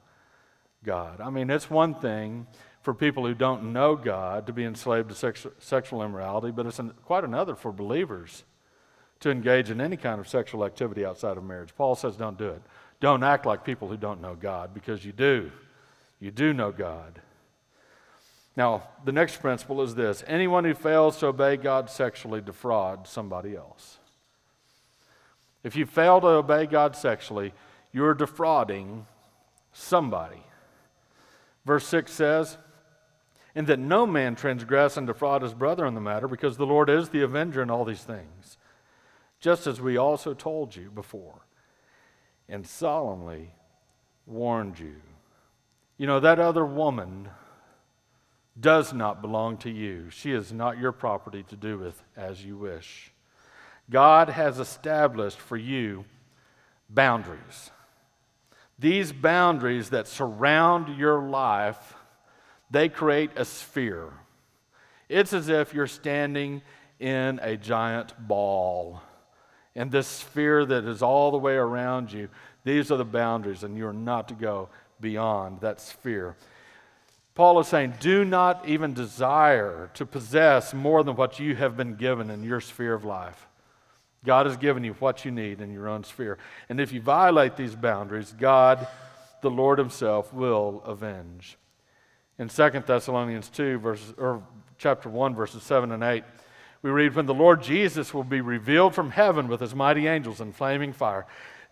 God. 0.83 1.19
I 1.19 1.29
mean, 1.29 1.49
it's 1.49 1.69
one 1.69 1.95
thing 1.95 2.47
for 2.81 2.93
people 2.93 3.25
who 3.25 3.33
don't 3.33 3.73
know 3.73 3.95
God 3.95 4.47
to 4.47 4.53
be 4.53 4.63
enslaved 4.63 5.09
to 5.09 5.15
sex- 5.15 5.45
sexual 5.59 6.01
immorality, 6.01 6.51
but 6.51 6.65
it's 6.65 6.79
quite 7.03 7.23
another 7.23 7.55
for 7.55 7.71
believers 7.71 8.45
to 9.19 9.31
engage 9.31 9.69
in 9.69 9.81
any 9.81 9.97
kind 9.97 10.19
of 10.19 10.27
sexual 10.27 10.63
activity 10.63 11.05
outside 11.05 11.37
of 11.37 11.43
marriage. 11.43 11.75
Paul 11.75 11.95
says, 11.95 12.15
don't 12.15 12.37
do 12.37 12.49
it. 12.49 12.61
Don't 12.99 13.23
act 13.23 13.45
like 13.45 13.63
people 13.63 13.87
who 13.87 13.97
don't 13.97 14.21
know 14.21 14.35
God 14.35 14.73
because 14.73 15.05
you 15.05 15.11
do. 15.11 15.51
You 16.19 16.31
do 16.31 16.53
know 16.53 16.71
God. 16.71 17.21
Now, 18.55 18.89
the 19.05 19.11
next 19.11 19.39
principle 19.39 19.83
is 19.83 19.93
this 19.93 20.23
anyone 20.27 20.65
who 20.65 20.73
fails 20.73 21.17
to 21.17 21.27
obey 21.27 21.57
God 21.57 21.89
sexually 21.89 22.41
defrauds 22.41 23.09
somebody 23.09 23.55
else. 23.55 23.99
If 25.63 25.75
you 25.75 25.85
fail 25.85 26.21
to 26.21 26.27
obey 26.27 26.65
God 26.65 26.95
sexually, 26.95 27.53
you're 27.91 28.15
defrauding 28.15 29.05
somebody. 29.73 30.43
Verse 31.65 31.85
6 31.87 32.11
says, 32.11 32.57
And 33.53 33.67
that 33.67 33.79
no 33.79 34.07
man 34.07 34.35
transgress 34.35 34.97
and 34.97 35.05
defraud 35.05 35.43
his 35.43 35.53
brother 35.53 35.85
in 35.85 35.93
the 35.93 36.01
matter, 36.01 36.27
because 36.27 36.57
the 36.57 36.65
Lord 36.65 36.89
is 36.89 37.09
the 37.09 37.21
avenger 37.21 37.61
in 37.61 37.69
all 37.69 37.85
these 37.85 38.03
things, 38.03 38.57
just 39.39 39.67
as 39.67 39.81
we 39.81 39.97
also 39.97 40.33
told 40.33 40.75
you 40.75 40.89
before, 40.89 41.41
and 42.49 42.65
solemnly 42.65 43.51
warned 44.25 44.79
you. 44.79 44.95
You 45.97 46.07
know, 46.07 46.19
that 46.19 46.39
other 46.39 46.65
woman 46.65 47.29
does 48.59 48.93
not 48.93 49.21
belong 49.21 49.57
to 49.57 49.69
you. 49.69 50.09
She 50.09 50.31
is 50.31 50.51
not 50.51 50.79
your 50.79 50.91
property 50.91 51.43
to 51.43 51.55
do 51.55 51.77
with 51.77 52.01
as 52.15 52.43
you 52.43 52.57
wish. 52.57 53.11
God 53.89 54.29
has 54.29 54.59
established 54.59 55.39
for 55.39 55.57
you 55.57 56.05
boundaries. 56.89 57.71
These 58.79 59.11
boundaries 59.11 59.89
that 59.89 60.07
surround 60.07 60.97
your 60.97 61.21
life, 61.21 61.95
they 62.69 62.89
create 62.89 63.31
a 63.35 63.45
sphere. 63.45 64.13
It's 65.09 65.33
as 65.33 65.49
if 65.49 65.73
you're 65.73 65.87
standing 65.87 66.61
in 66.99 67.39
a 67.41 67.57
giant 67.57 68.13
ball. 68.27 69.01
And 69.77 69.91
this 69.91 70.07
sphere 70.07 70.65
that 70.65 70.85
is 70.85 71.03
all 71.03 71.31
the 71.31 71.37
way 71.37 71.53
around 71.53 72.11
you, 72.11 72.29
these 72.63 72.91
are 72.91 72.97
the 72.97 73.05
boundaries, 73.05 73.63
and 73.63 73.77
you're 73.77 73.93
not 73.93 74.27
to 74.29 74.33
go 74.33 74.69
beyond 74.99 75.61
that 75.61 75.79
sphere. 75.79 76.35
Paul 77.35 77.59
is 77.59 77.67
saying, 77.67 77.93
do 77.99 78.25
not 78.25 78.67
even 78.67 78.95
desire 78.95 79.91
to 79.93 80.05
possess 80.07 80.73
more 80.73 81.03
than 81.03 81.15
what 81.15 81.39
you 81.39 81.55
have 81.55 81.77
been 81.77 81.95
given 81.95 82.31
in 82.31 82.43
your 82.43 82.59
sphere 82.59 82.95
of 82.95 83.05
life. 83.05 83.47
God 84.25 84.47
has 84.47 84.57
given 84.57 84.83
you 84.83 84.93
what 84.93 85.23
you 85.23 85.29
need 85.29 85.61
in 85.61 85.71
your 85.71 85.87
own 85.87 86.03
sphere. 86.03 86.39
And 86.67 86.81
if 86.81 86.91
you 86.91 86.99
violate 86.99 87.55
these 87.55 87.75
boundaries, 87.75 88.33
God, 88.37 88.87
the 89.43 89.51
Lord 89.51 89.77
Himself, 89.77 90.33
will 90.33 90.81
avenge. 90.85 91.55
In 92.39 92.49
2 92.49 92.69
Thessalonians 92.87 93.49
2, 93.49 93.77
verses, 93.77 94.15
or 94.17 94.41
chapter 94.79 95.07
1, 95.07 95.35
verses 95.35 95.61
7 95.61 95.91
and 95.91 96.03
8, 96.03 96.23
we 96.81 96.89
read, 96.89 97.15
When 97.15 97.25
the 97.25 97.33
Lord 97.33 97.61
Jesus 97.61 98.13
will 98.13 98.23
be 98.23 98.41
revealed 98.41 98.93
from 98.93 99.11
heaven 99.11 99.47
with 99.47 99.61
his 99.61 99.75
mighty 99.75 100.07
angels 100.07 100.41
in 100.41 100.53
flaming 100.53 100.93
fire, 100.93 101.25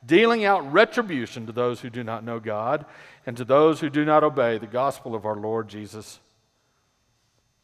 dealing 0.05 0.45
out 0.45 0.71
retribution 0.71 1.45
to 1.45 1.51
those 1.51 1.81
who 1.81 1.89
do 1.89 2.03
not 2.03 2.23
know 2.23 2.39
God 2.39 2.85
and 3.25 3.35
to 3.37 3.45
those 3.45 3.79
who 3.79 3.89
do 3.89 4.05
not 4.05 4.23
obey 4.23 4.57
the 4.57 4.67
gospel 4.67 5.15
of 5.15 5.25
our 5.25 5.35
Lord 5.35 5.67
Jesus. 5.67 6.19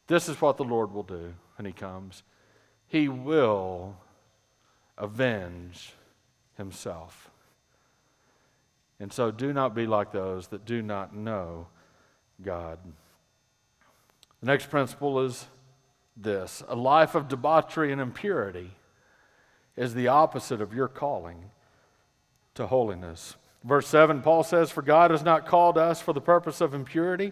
This 0.07 0.27
is 0.27 0.41
what 0.41 0.57
the 0.57 0.63
Lord 0.63 0.91
will 0.91 1.03
do 1.03 1.33
when 1.55 1.65
he 1.65 1.71
comes. 1.71 2.23
He 2.87 3.07
will 3.07 3.95
avenge 4.97 5.93
himself. 6.57 7.29
And 8.99 9.11
so 9.11 9.31
do 9.31 9.51
not 9.51 9.73
be 9.73 9.87
like 9.87 10.11
those 10.11 10.47
that 10.47 10.65
do 10.65 10.81
not 10.81 11.15
know 11.15 11.67
God. 12.43 12.77
The 14.41 14.45
next 14.45 14.69
principle 14.69 15.21
is 15.21 15.45
this 16.23 16.63
a 16.67 16.75
life 16.75 17.15
of 17.15 17.27
debauchery 17.27 17.91
and 17.91 18.01
impurity 18.01 18.71
is 19.75 19.93
the 19.93 20.07
opposite 20.07 20.61
of 20.61 20.73
your 20.73 20.87
calling 20.87 21.51
to 22.55 22.67
holiness. 22.67 23.35
Verse 23.63 23.87
7, 23.87 24.21
Paul 24.21 24.43
says, 24.43 24.71
For 24.71 24.81
God 24.81 25.11
has 25.11 25.23
not 25.23 25.45
called 25.45 25.77
us 25.77 26.01
for 26.01 26.13
the 26.13 26.21
purpose 26.21 26.61
of 26.61 26.73
impurity, 26.73 27.31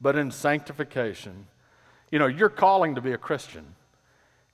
but 0.00 0.16
in 0.16 0.30
sanctification. 0.30 1.46
You 2.10 2.18
know, 2.18 2.26
your 2.26 2.48
calling 2.48 2.96
to 2.96 3.00
be 3.00 3.12
a 3.12 3.18
Christian 3.18 3.74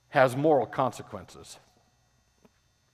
has 0.09 0.35
moral 0.35 0.65
consequences. 0.65 1.57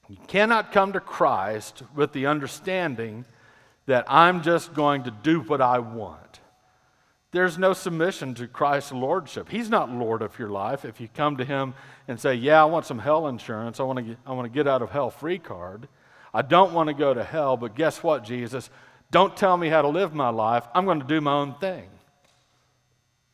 You 0.09 0.17
cannot 0.27 0.71
come 0.71 0.93
to 0.93 0.99
Christ 0.99 1.83
with 1.95 2.13
the 2.13 2.25
understanding 2.25 3.25
that 3.85 4.05
I'm 4.07 4.41
just 4.41 4.73
going 4.73 5.03
to 5.03 5.11
do 5.11 5.41
what 5.41 5.61
I 5.61 5.79
want. 5.79 6.39
There's 7.33 7.57
no 7.57 7.73
submission 7.73 8.35
to 8.35 8.47
Christ's 8.47 8.91
lordship. 8.91 9.49
He's 9.49 9.67
not 9.67 9.91
Lord 9.91 10.21
of 10.21 10.37
your 10.37 10.49
life. 10.49 10.85
If 10.85 11.01
you 11.01 11.09
come 11.15 11.35
to 11.37 11.43
Him 11.43 11.73
and 12.07 12.19
say, 12.19 12.35
Yeah, 12.35 12.61
I 12.61 12.65
want 12.65 12.85
some 12.85 12.99
hell 12.99 13.27
insurance, 13.27 13.79
I 13.79 13.83
want 13.83 13.97
to 13.97 14.03
get, 14.03 14.17
I 14.23 14.33
want 14.33 14.45
to 14.45 14.55
get 14.55 14.67
out 14.67 14.83
of 14.83 14.91
hell 14.91 15.09
free 15.09 15.39
card, 15.39 15.87
I 16.31 16.43
don't 16.43 16.73
want 16.73 16.87
to 16.87 16.93
go 16.93 17.11
to 17.11 17.23
hell, 17.23 17.57
but 17.57 17.75
guess 17.75 18.03
what, 18.03 18.23
Jesus? 18.23 18.69
Don't 19.09 19.35
tell 19.35 19.57
me 19.57 19.67
how 19.69 19.81
to 19.81 19.87
live 19.87 20.13
my 20.13 20.29
life. 20.29 20.63
I'm 20.75 20.85
going 20.85 20.99
to 20.99 21.07
do 21.07 21.21
my 21.21 21.33
own 21.33 21.55
thing. 21.55 21.89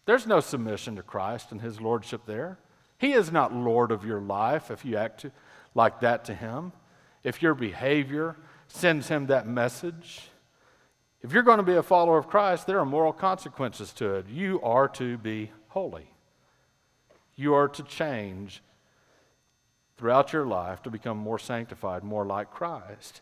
There's 0.05 0.25
no 0.25 0.39
submission 0.39 0.95
to 0.95 1.03
Christ 1.03 1.51
and 1.51 1.59
His 1.59 1.81
lordship 1.81 2.25
there. 2.25 2.57
He 2.97 3.11
is 3.11 3.33
not 3.33 3.53
Lord 3.53 3.91
of 3.91 4.05
your 4.05 4.21
life 4.21 4.71
if 4.71 4.85
you 4.85 4.95
act 4.95 5.25
like 5.75 5.99
that 5.99 6.23
to 6.25 6.33
Him, 6.33 6.71
if 7.25 7.41
your 7.41 7.53
behavior 7.53 8.37
sends 8.69 9.09
Him 9.09 9.27
that 9.27 9.45
message. 9.45 10.28
If 11.21 11.33
you're 11.33 11.43
going 11.43 11.57
to 11.57 11.63
be 11.63 11.75
a 11.75 11.83
follower 11.83 12.17
of 12.17 12.27
Christ, 12.27 12.65
there 12.65 12.79
are 12.79 12.85
moral 12.85 13.11
consequences 13.11 13.91
to 13.93 14.15
it. 14.15 14.27
You 14.29 14.61
are 14.61 14.87
to 14.89 15.17
be 15.17 15.51
holy. 15.67 16.09
You 17.35 17.53
are 17.53 17.67
to 17.67 17.83
change 17.83 18.61
throughout 19.97 20.31
your 20.31 20.45
life 20.45 20.81
to 20.83 20.89
become 20.89 21.17
more 21.17 21.39
sanctified, 21.39 22.03
more 22.03 22.25
like 22.25 22.51
Christ. 22.51 23.21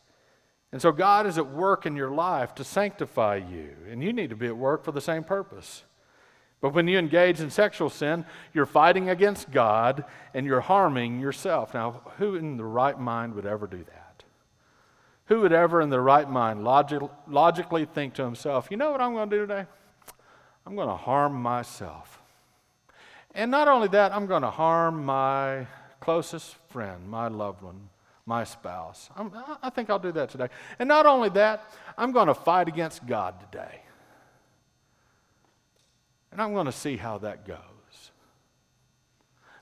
And 0.71 0.81
so 0.81 0.91
God 0.91 1.25
is 1.25 1.38
at 1.38 1.47
work 1.47 1.86
in 1.86 1.95
your 1.95 2.12
life 2.12 2.53
to 2.55 2.63
sanctify 2.63 3.38
you, 3.38 3.75
and 3.89 4.03
you 4.03 4.13
need 4.13 4.29
to 4.29 4.36
be 4.36 4.47
at 4.47 4.57
work 4.57 4.83
for 4.83 4.91
the 4.91 5.01
same 5.01 5.23
purpose. 5.23 5.83
But 6.62 6.73
when 6.73 6.88
you 6.88 6.99
engage 6.99 7.39
in 7.39 7.49
sexual 7.49 7.89
sin, 7.89 8.25
you're 8.53 8.65
fighting 8.65 9.10
against 9.10 9.51
God 9.51 10.05
and 10.33 10.45
you're 10.45 10.62
harming 10.62 11.19
yourself. 11.19 11.73
Now, 11.73 12.01
who 12.17 12.36
in 12.36 12.57
the 12.57 12.65
right 12.65 12.99
mind 12.99 13.36
would 13.36 13.45
ever 13.45 13.67
do 13.67 13.83
that? 13.83 14.07
Who 15.28 15.42
would 15.42 15.52
ever 15.52 15.82
in 15.82 15.90
their 15.90 16.02
right 16.02 16.30
mind 16.30 16.63
logic, 16.63 17.02
logically 17.28 17.86
think 17.86 18.13
to 18.16 18.24
himself, 18.24 18.68
you 18.72 18.78
know 18.78 18.92
what 18.92 19.02
I'm 19.02 19.13
going 19.13 19.30
to 19.30 19.36
do 19.36 19.42
today? 19.42 19.66
I'm 20.66 20.76
going 20.76 20.88
to 20.88 20.96
harm 20.96 21.34
myself. 21.34 22.22
And 23.36 23.52
not 23.52 23.68
only 23.68 23.88
that, 23.90 24.13
I'm 24.13 24.26
going 24.26 24.42
to 24.42 24.50
harm 24.50 25.06
my 25.06 25.68
closest 26.00 26.56
friend, 26.70 27.08
my 27.10 27.28
loved 27.28 27.62
one, 27.62 27.90
my 28.26 28.44
spouse. 28.44 29.10
I'm, 29.16 29.32
i 29.62 29.70
think 29.70 29.90
I'll 29.90 30.00
do 30.00 30.12
that 30.13 30.30
today. 30.30 30.48
And 30.80 30.88
not 30.88 31.06
only 31.06 31.30
that, 31.30 31.72
I'm 31.98 32.12
going 32.12 32.28
to 32.28 32.34
fight 32.34 32.68
against 32.68 33.06
God 33.06 33.40
today. 33.40 33.82
And 36.32 36.42
I'm 36.42 36.54
going 36.54 36.66
to 36.66 36.72
see 36.72 36.98
how 36.98 37.18
that 37.20 37.46
goes. 37.46 37.58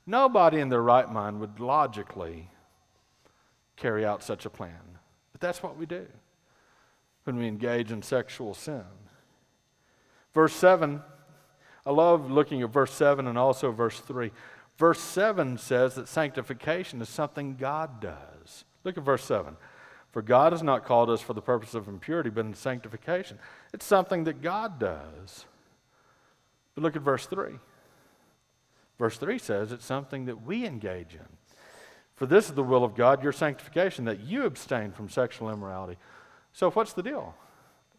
Nobody 0.05 0.59
in 0.59 0.69
their 0.69 0.81
right 0.81 1.11
mind 1.11 1.39
would 1.39 1.59
logically 1.59 2.49
carry 3.75 4.05
out 4.05 4.23
such 4.23 4.45
a 4.45 4.49
plan. 4.49 4.94
But 5.35 5.41
that's 5.41 5.61
what 5.61 5.77
we 5.77 5.85
do 5.85 6.07
when 7.25 7.35
we 7.35 7.45
engage 7.45 7.91
in 7.91 8.01
sexual 8.01 8.53
sin. 8.53 8.85
Verse 10.33 10.53
7, 10.53 11.01
I 11.85 11.91
love 11.91 12.31
looking 12.31 12.61
at 12.61 12.69
verse 12.69 12.93
7 12.93 13.27
and 13.27 13.37
also 13.37 13.69
verse 13.73 13.99
3. 13.99 14.31
Verse 14.77 15.01
7 15.01 15.57
says 15.57 15.95
that 15.95 16.07
sanctification 16.07 17.01
is 17.01 17.09
something 17.09 17.57
God 17.57 17.99
does. 17.99 18.63
Look 18.85 18.97
at 18.97 19.03
verse 19.03 19.25
7. 19.25 19.57
For 20.13 20.21
God 20.21 20.53
has 20.53 20.63
not 20.63 20.85
called 20.85 21.09
us 21.09 21.19
for 21.19 21.33
the 21.33 21.41
purpose 21.41 21.73
of 21.73 21.89
impurity, 21.89 22.29
but 22.29 22.45
in 22.45 22.53
sanctification. 22.53 23.37
It's 23.73 23.85
something 23.85 24.23
that 24.23 24.41
God 24.41 24.79
does. 24.79 25.43
But 26.75 26.83
look 26.85 26.95
at 26.95 27.01
verse 27.01 27.25
3. 27.25 27.59
Verse 28.97 29.17
3 29.17 29.37
says 29.37 29.73
it's 29.73 29.83
something 29.83 30.27
that 30.27 30.43
we 30.43 30.65
engage 30.65 31.13
in. 31.13 31.27
For 32.15 32.25
this 32.25 32.47
is 32.47 32.53
the 32.53 32.63
will 32.63 32.83
of 32.83 32.95
God, 32.95 33.23
your 33.23 33.33
sanctification, 33.33 34.05
that 34.05 34.21
you 34.21 34.45
abstain 34.45 34.91
from 34.91 35.09
sexual 35.09 35.49
immorality. 35.49 35.97
So, 36.53 36.71
what's 36.71 36.93
the 36.93 37.03
deal? 37.03 37.35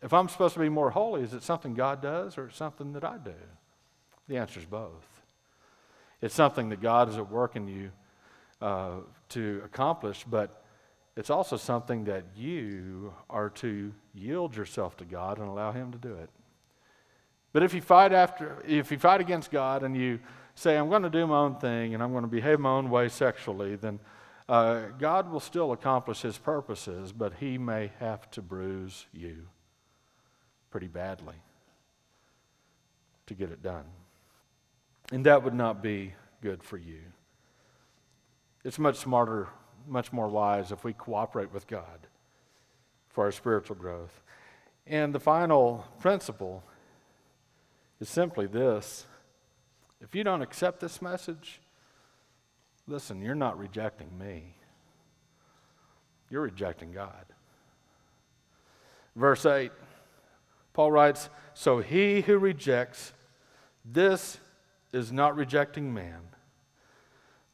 If 0.02 0.12
I'm 0.12 0.28
supposed 0.28 0.54
to 0.54 0.60
be 0.60 0.68
more 0.68 0.90
holy, 0.90 1.22
is 1.22 1.34
it 1.34 1.42
something 1.42 1.74
God 1.74 2.00
does 2.00 2.38
or 2.38 2.46
it's 2.46 2.56
something 2.56 2.92
that 2.94 3.04
I 3.04 3.18
do? 3.18 3.34
The 4.28 4.38
answer 4.38 4.60
is 4.60 4.66
both. 4.66 5.06
It's 6.22 6.34
something 6.34 6.70
that 6.70 6.80
God 6.80 7.08
is 7.08 7.16
at 7.16 7.30
work 7.30 7.56
in 7.56 7.68
you 7.68 7.90
uh, 8.60 9.00
to 9.30 9.62
accomplish, 9.64 10.24
but 10.28 10.64
it's 11.16 11.30
also 11.30 11.56
something 11.56 12.04
that 12.04 12.24
you 12.34 13.12
are 13.28 13.50
to 13.50 13.92
yield 14.14 14.56
yourself 14.56 14.96
to 14.98 15.04
God 15.04 15.38
and 15.38 15.48
allow 15.48 15.72
Him 15.72 15.92
to 15.92 15.98
do 15.98 16.14
it. 16.14 16.30
But 17.52 17.62
if 17.62 17.72
you 17.72 17.80
fight 17.80 18.12
after, 18.12 18.62
if 18.66 18.90
you 18.90 18.98
fight 18.98 19.20
against 19.20 19.50
God 19.50 19.82
and 19.82 19.96
you 19.96 20.20
say, 20.56 20.76
I'm 20.76 20.88
going 20.88 21.02
to 21.02 21.10
do 21.10 21.26
my 21.26 21.38
own 21.38 21.56
thing 21.56 21.94
and 21.94 22.02
I'm 22.02 22.10
going 22.10 22.24
to 22.24 22.28
behave 22.28 22.58
my 22.58 22.70
own 22.70 22.90
way 22.90 23.08
sexually, 23.08 23.76
then 23.76 24.00
uh, 24.48 24.86
God 24.98 25.30
will 25.30 25.40
still 25.40 25.72
accomplish 25.72 26.22
His 26.22 26.38
purposes, 26.38 27.12
but 27.12 27.34
He 27.34 27.58
may 27.58 27.92
have 28.00 28.28
to 28.32 28.42
bruise 28.42 29.06
you 29.12 29.46
pretty 30.70 30.88
badly 30.88 31.36
to 33.26 33.34
get 33.34 33.50
it 33.50 33.62
done. 33.62 33.84
And 35.12 35.26
that 35.26 35.44
would 35.44 35.54
not 35.54 35.82
be 35.82 36.14
good 36.40 36.62
for 36.62 36.78
you. 36.78 37.00
It's 38.64 38.78
much 38.78 38.96
smarter, 38.96 39.48
much 39.86 40.12
more 40.12 40.28
wise 40.28 40.72
if 40.72 40.84
we 40.84 40.92
cooperate 40.92 41.52
with 41.52 41.66
God 41.66 42.06
for 43.10 43.24
our 43.24 43.32
spiritual 43.32 43.76
growth. 43.76 44.22
And 44.86 45.14
the 45.14 45.20
final 45.20 45.84
principle 46.00 46.64
is 48.00 48.08
simply 48.08 48.46
this 48.46 49.06
if 50.00 50.14
you 50.14 50.24
don't 50.24 50.42
accept 50.42 50.80
this 50.80 51.00
message, 51.00 51.60
listen, 52.86 53.22
you're 53.22 53.34
not 53.34 53.58
rejecting 53.58 54.16
me, 54.18 54.54
you're 56.30 56.42
rejecting 56.42 56.92
God. 56.92 57.24
Verse 59.14 59.46
8, 59.46 59.72
Paul 60.74 60.92
writes, 60.92 61.30
So 61.54 61.78
he 61.80 62.20
who 62.20 62.38
rejects 62.38 63.12
this 63.84 64.38
is 64.92 65.12
not 65.12 65.36
rejecting 65.36 65.94
man, 65.94 66.20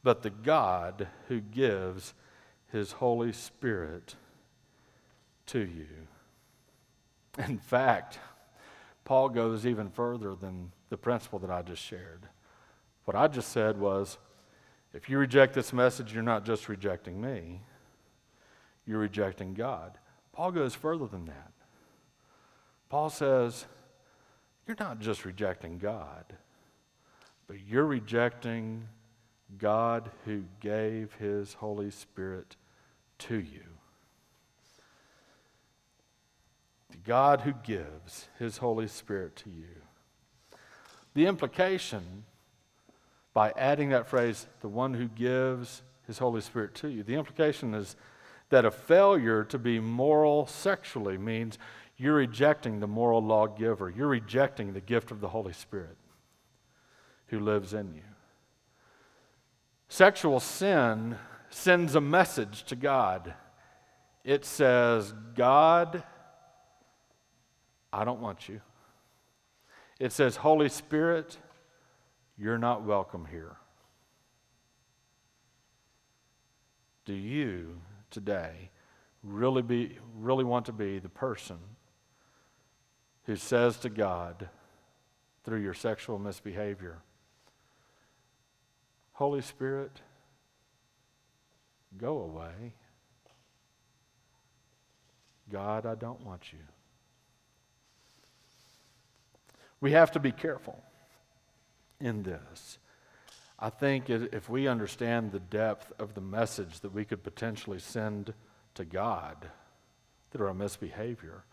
but 0.03 0.23
the 0.23 0.29
God 0.29 1.07
who 1.29 1.39
gives 1.39 2.13
his 2.71 2.93
Holy 2.93 3.31
Spirit 3.31 4.15
to 5.47 5.59
you. 5.59 5.87
In 7.37 7.57
fact, 7.57 8.19
Paul 9.05 9.29
goes 9.29 9.65
even 9.65 9.89
further 9.89 10.35
than 10.35 10.71
the 10.89 10.97
principle 10.97 11.39
that 11.39 11.51
I 11.51 11.61
just 11.61 11.81
shared. 11.81 12.27
What 13.05 13.15
I 13.15 13.27
just 13.27 13.49
said 13.49 13.79
was 13.79 14.17
if 14.93 15.09
you 15.09 15.17
reject 15.17 15.53
this 15.53 15.73
message, 15.73 16.13
you're 16.13 16.23
not 16.23 16.45
just 16.45 16.69
rejecting 16.69 17.19
me, 17.19 17.61
you're 18.85 18.99
rejecting 18.99 19.53
God. 19.53 19.97
Paul 20.31 20.51
goes 20.51 20.75
further 20.75 21.07
than 21.07 21.25
that. 21.25 21.51
Paul 22.89 23.09
says, 23.09 23.65
You're 24.67 24.77
not 24.79 24.99
just 24.99 25.25
rejecting 25.25 25.79
God, 25.79 26.25
but 27.47 27.57
you're 27.67 27.85
rejecting 27.85 28.87
God 29.57 30.09
who 30.25 30.43
gave 30.59 31.13
his 31.13 31.53
Holy 31.55 31.91
Spirit 31.91 32.55
to 33.19 33.35
you. 33.35 33.63
The 36.91 36.97
God 36.97 37.41
who 37.41 37.53
gives 37.63 38.27
his 38.37 38.57
Holy 38.57 38.87
Spirit 38.87 39.35
to 39.37 39.49
you. 39.49 39.81
The 41.15 41.25
implication 41.25 42.25
by 43.33 43.51
adding 43.57 43.89
that 43.89 44.07
phrase, 44.07 44.47
the 44.61 44.67
one 44.67 44.93
who 44.93 45.07
gives 45.07 45.81
his 46.05 46.19
Holy 46.19 46.41
Spirit 46.41 46.75
to 46.75 46.87
you, 46.87 47.03
the 47.03 47.15
implication 47.15 47.73
is 47.73 47.95
that 48.49 48.65
a 48.65 48.71
failure 48.71 49.43
to 49.45 49.57
be 49.57 49.79
moral 49.79 50.45
sexually 50.45 51.17
means 51.17 51.57
you're 51.97 52.15
rejecting 52.15 52.79
the 52.79 52.87
moral 52.87 53.23
lawgiver. 53.23 53.89
You're 53.89 54.07
rejecting 54.07 54.73
the 54.73 54.81
gift 54.81 55.11
of 55.11 55.21
the 55.21 55.29
Holy 55.29 55.53
Spirit 55.53 55.97
who 57.27 57.39
lives 57.39 57.73
in 57.73 57.93
you. 57.93 58.01
Sexual 59.87 60.39
sin 60.39 61.17
sends 61.49 61.95
a 61.95 62.01
message 62.01 62.63
to 62.65 62.75
God. 62.75 63.33
It 64.23 64.45
says, 64.45 65.13
God, 65.35 66.03
I 67.91 68.03
don't 68.03 68.21
want 68.21 68.49
you. 68.49 68.61
It 69.99 70.11
says, 70.11 70.35
Holy 70.35 70.69
Spirit, 70.69 71.37
you're 72.43 72.57
not 72.57 72.83
welcome 72.83 73.25
here. 73.31 73.55
Do 77.05 77.13
you 77.13 77.79
today 78.11 78.69
really, 79.23 79.61
be, 79.61 79.97
really 80.13 80.43
want 80.43 80.65
to 80.65 80.73
be 80.73 80.99
the 80.99 81.07
person 81.07 81.57
who 83.27 83.37
says 83.37 83.77
to 83.77 83.89
God 83.89 84.49
through 85.45 85.61
your 85.61 85.73
sexual 85.73 86.19
misbehavior, 86.19 86.99
Holy 89.13 89.41
Spirit, 89.41 90.01
go 91.97 92.19
away. 92.19 92.73
God, 95.49 95.85
I 95.85 95.95
don't 95.95 96.25
want 96.25 96.51
you. 96.51 96.59
We 99.79 99.93
have 99.93 100.11
to 100.11 100.19
be 100.19 100.33
careful 100.33 100.83
in 101.99 102.23
this. 102.23 102.79
I 103.59 103.69
think 103.69 104.09
if 104.09 104.49
we 104.49 104.67
understand 104.67 105.31
the 105.31 105.39
depth 105.39 105.93
of 105.99 106.15
the 106.15 106.21
message 106.21 106.81
that 106.81 106.93
we 106.93 107.05
could 107.05 107.23
potentially 107.23 107.79
send 107.79 108.33
to 108.75 108.83
God 108.83 109.49
through 110.31 110.47
our 110.47 110.53
misbehavior, 110.53 111.43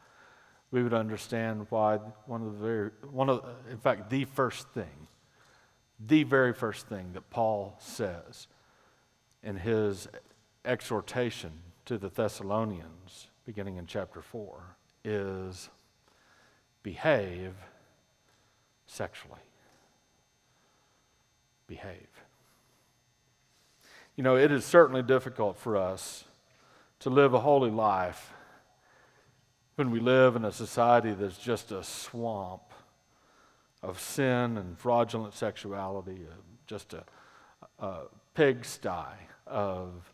we 0.71 0.83
would 0.83 0.95
understand 0.95 1.67
why 1.71 1.97
one 2.27 2.43
of 2.43 2.53
the 2.53 2.59
very, 2.59 2.91
one 3.11 3.29
of, 3.29 3.45
in 3.71 3.79
fact, 3.79 4.11
the 4.11 4.25
first 4.25 4.69
thing 4.71 5.09
the 6.07 6.23
very 6.23 6.53
first 6.53 6.87
thing 6.87 7.13
that 7.13 7.29
Paul 7.31 7.77
says 7.79 8.47
in 9.43 9.57
his 9.57 10.09
exhortation 10.65 11.53
to 11.85 11.99
the 11.99 12.09
Thessalonians, 12.09 13.29
beginning 13.45 13.77
in 13.77 13.87
chapter 13.87 14.23
4, 14.23 14.77
is 15.05 15.69
behave 16.83 17.55
sexually. 18.87 19.41
Behave. 21.71 22.09
You 24.17 24.25
know, 24.25 24.37
it 24.37 24.51
is 24.51 24.65
certainly 24.65 25.05
difficult 25.05 25.57
for 25.57 25.77
us 25.77 26.25
to 26.99 27.11
live 27.11 27.33
a 27.33 27.39
holy 27.39 27.71
life 27.71 28.33
when 29.77 29.93
we 29.93 30.01
live 30.01 30.35
in 30.35 30.45
a 30.45 30.51
society 30.51 31.13
that's 31.13 31.39
just 31.39 31.71
a 31.71 31.85
swamp 31.85 32.65
of 33.85 34.01
sin 34.01 34.59
and 34.59 34.77
fraudulent 34.77 35.33
sexuality, 35.33 36.27
uh, 36.29 36.35
just 36.67 36.93
a, 36.93 37.05
a 37.79 38.01
pigsty 38.35 39.15
of 39.47 40.13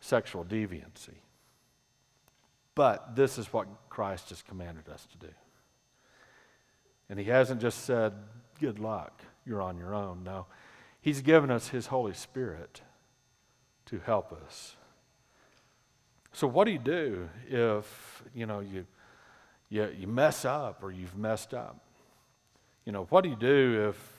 sexual 0.00 0.44
deviancy. 0.44 1.20
But 2.74 3.14
this 3.14 3.38
is 3.38 3.52
what 3.52 3.68
Christ 3.88 4.30
has 4.30 4.42
commanded 4.42 4.88
us 4.88 5.06
to 5.12 5.18
do. 5.18 5.32
And 7.08 7.16
He 7.16 7.26
hasn't 7.26 7.60
just 7.60 7.84
said, 7.84 8.12
good 8.60 8.80
luck, 8.80 9.22
you're 9.48 9.62
on 9.62 9.78
your 9.78 9.94
own. 9.94 10.22
No, 10.22 10.46
He's 11.00 11.22
given 11.22 11.50
us 11.50 11.68
His 11.68 11.86
Holy 11.86 12.14
Spirit 12.14 12.82
to 13.86 13.98
help 14.00 14.32
us. 14.32 14.76
So, 16.32 16.46
what 16.46 16.66
do 16.66 16.70
you 16.70 16.78
do 16.78 17.28
if, 17.48 18.22
you 18.34 18.46
know, 18.46 18.60
you, 18.60 18.86
you, 19.70 19.88
you 19.98 20.06
mess 20.06 20.44
up 20.44 20.82
or 20.82 20.92
you've 20.92 21.16
messed 21.16 21.54
up? 21.54 21.80
You 22.84 22.92
know, 22.92 23.06
what 23.10 23.24
do 23.24 23.30
you 23.30 23.36
do 23.36 23.88
if 23.88 24.12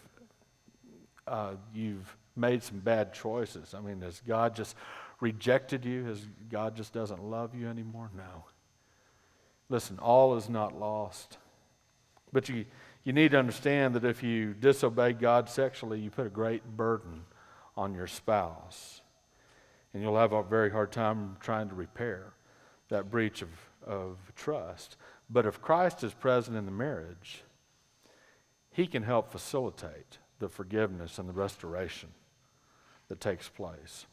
uh, 1.27 1.53
you've 1.73 2.15
made 2.35 2.63
some 2.63 2.79
bad 2.79 3.13
choices? 3.13 3.73
I 3.73 3.81
mean, 3.81 4.01
has 4.01 4.21
God 4.27 4.55
just 4.55 4.75
rejected 5.21 5.85
you? 5.85 6.05
Has 6.05 6.27
God 6.49 6.75
just 6.75 6.93
doesn't 6.93 7.23
love 7.23 7.55
you 7.55 7.67
anymore? 7.67 8.09
No. 8.15 8.45
Listen, 9.69 9.99
all 9.99 10.35
is 10.35 10.49
not 10.49 10.77
lost. 10.77 11.37
But 12.33 12.49
you, 12.49 12.65
you 13.09 13.13
need 13.13 13.31
to 13.31 13.39
understand 13.39 13.95
that 13.95 14.05
if 14.05 14.21
you 14.21 14.53
disobey 14.53 15.13
God 15.13 15.49
sexually, 15.49 15.99
you 15.99 16.11
put 16.11 16.27
a 16.27 16.29
great 16.29 16.63
burden 16.77 17.23
on 17.75 17.95
your 17.95 18.05
spouse. 18.05 19.01
And 19.91 20.03
you'll 20.03 20.19
have 20.19 20.31
a 20.31 20.43
very 20.43 20.69
hard 20.69 20.91
time 20.91 21.35
trying 21.39 21.69
to 21.69 21.73
repair 21.73 22.33
that 22.89 23.09
breach 23.09 23.41
of, 23.41 23.49
of 23.83 24.19
trust. 24.35 24.95
But 25.27 25.47
if 25.47 25.59
Christ 25.59 26.03
is 26.03 26.13
present 26.13 26.55
in 26.55 26.67
the 26.67 26.71
marriage, 26.71 27.41
he 28.69 28.85
can 28.85 29.01
help 29.01 29.31
facilitate 29.31 30.19
the 30.37 30.47
forgiveness 30.47 31.17
and 31.17 31.27
the 31.27 31.33
restoration 31.33 32.09
that 33.07 33.19
takes 33.19 33.49
place. 33.49 34.05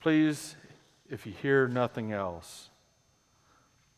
Please, 0.00 0.56
if 1.08 1.28
you 1.28 1.32
hear 1.40 1.68
nothing 1.68 2.10
else, 2.10 2.70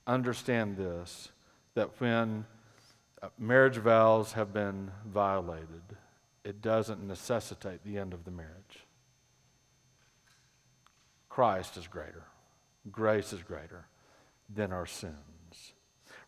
understand 0.07 0.77
this 0.77 1.31
that 1.75 1.99
when 1.99 2.45
marriage 3.39 3.77
vows 3.77 4.33
have 4.33 4.53
been 4.53 4.91
violated, 5.07 5.83
it 6.45 6.61
doesn't 6.61 7.07
necessitate 7.07 7.85
the 7.85 7.99
end 7.99 8.13
of 8.13 8.25
the 8.25 8.31
marriage. 8.31 8.85
Christ 11.29 11.77
is 11.77 11.87
greater, 11.87 12.25
grace 12.91 13.33
is 13.33 13.43
greater 13.43 13.87
than 14.55 14.73
our 14.73 14.87
sins. 14.87 15.15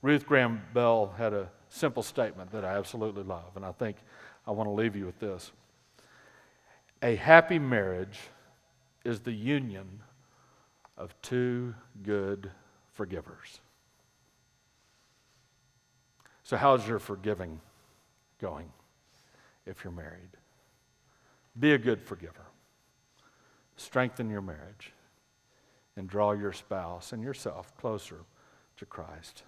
Ruth 0.02 0.26
Graham 0.26 0.62
Bell 0.74 1.14
had 1.16 1.32
a 1.32 1.50
simple 1.68 2.02
statement 2.02 2.50
that 2.52 2.64
I 2.64 2.76
absolutely 2.76 3.22
love, 3.22 3.56
and 3.56 3.64
I 3.64 3.72
think 3.72 3.96
I 4.46 4.50
want 4.50 4.68
to 4.68 4.72
leave 4.72 4.96
you 4.96 5.06
with 5.06 5.18
this. 5.18 5.50
A 7.02 7.16
happy 7.16 7.58
marriage 7.58 8.18
is 9.04 9.20
the 9.20 9.32
union 9.32 10.00
of 10.96 11.14
two 11.22 11.74
good 12.02 12.50
forgivers. 12.92 13.60
So, 16.46 16.56
how's 16.56 16.86
your 16.86 17.00
forgiving 17.00 17.60
going 18.40 18.70
if 19.66 19.82
you're 19.82 19.92
married? 19.92 20.30
Be 21.58 21.72
a 21.72 21.78
good 21.78 22.00
forgiver. 22.00 22.46
Strengthen 23.76 24.30
your 24.30 24.42
marriage 24.42 24.92
and 25.96 26.08
draw 26.08 26.30
your 26.30 26.52
spouse 26.52 27.12
and 27.12 27.20
yourself 27.20 27.76
closer 27.76 28.18
to 28.76 28.86
Christ. 28.86 29.42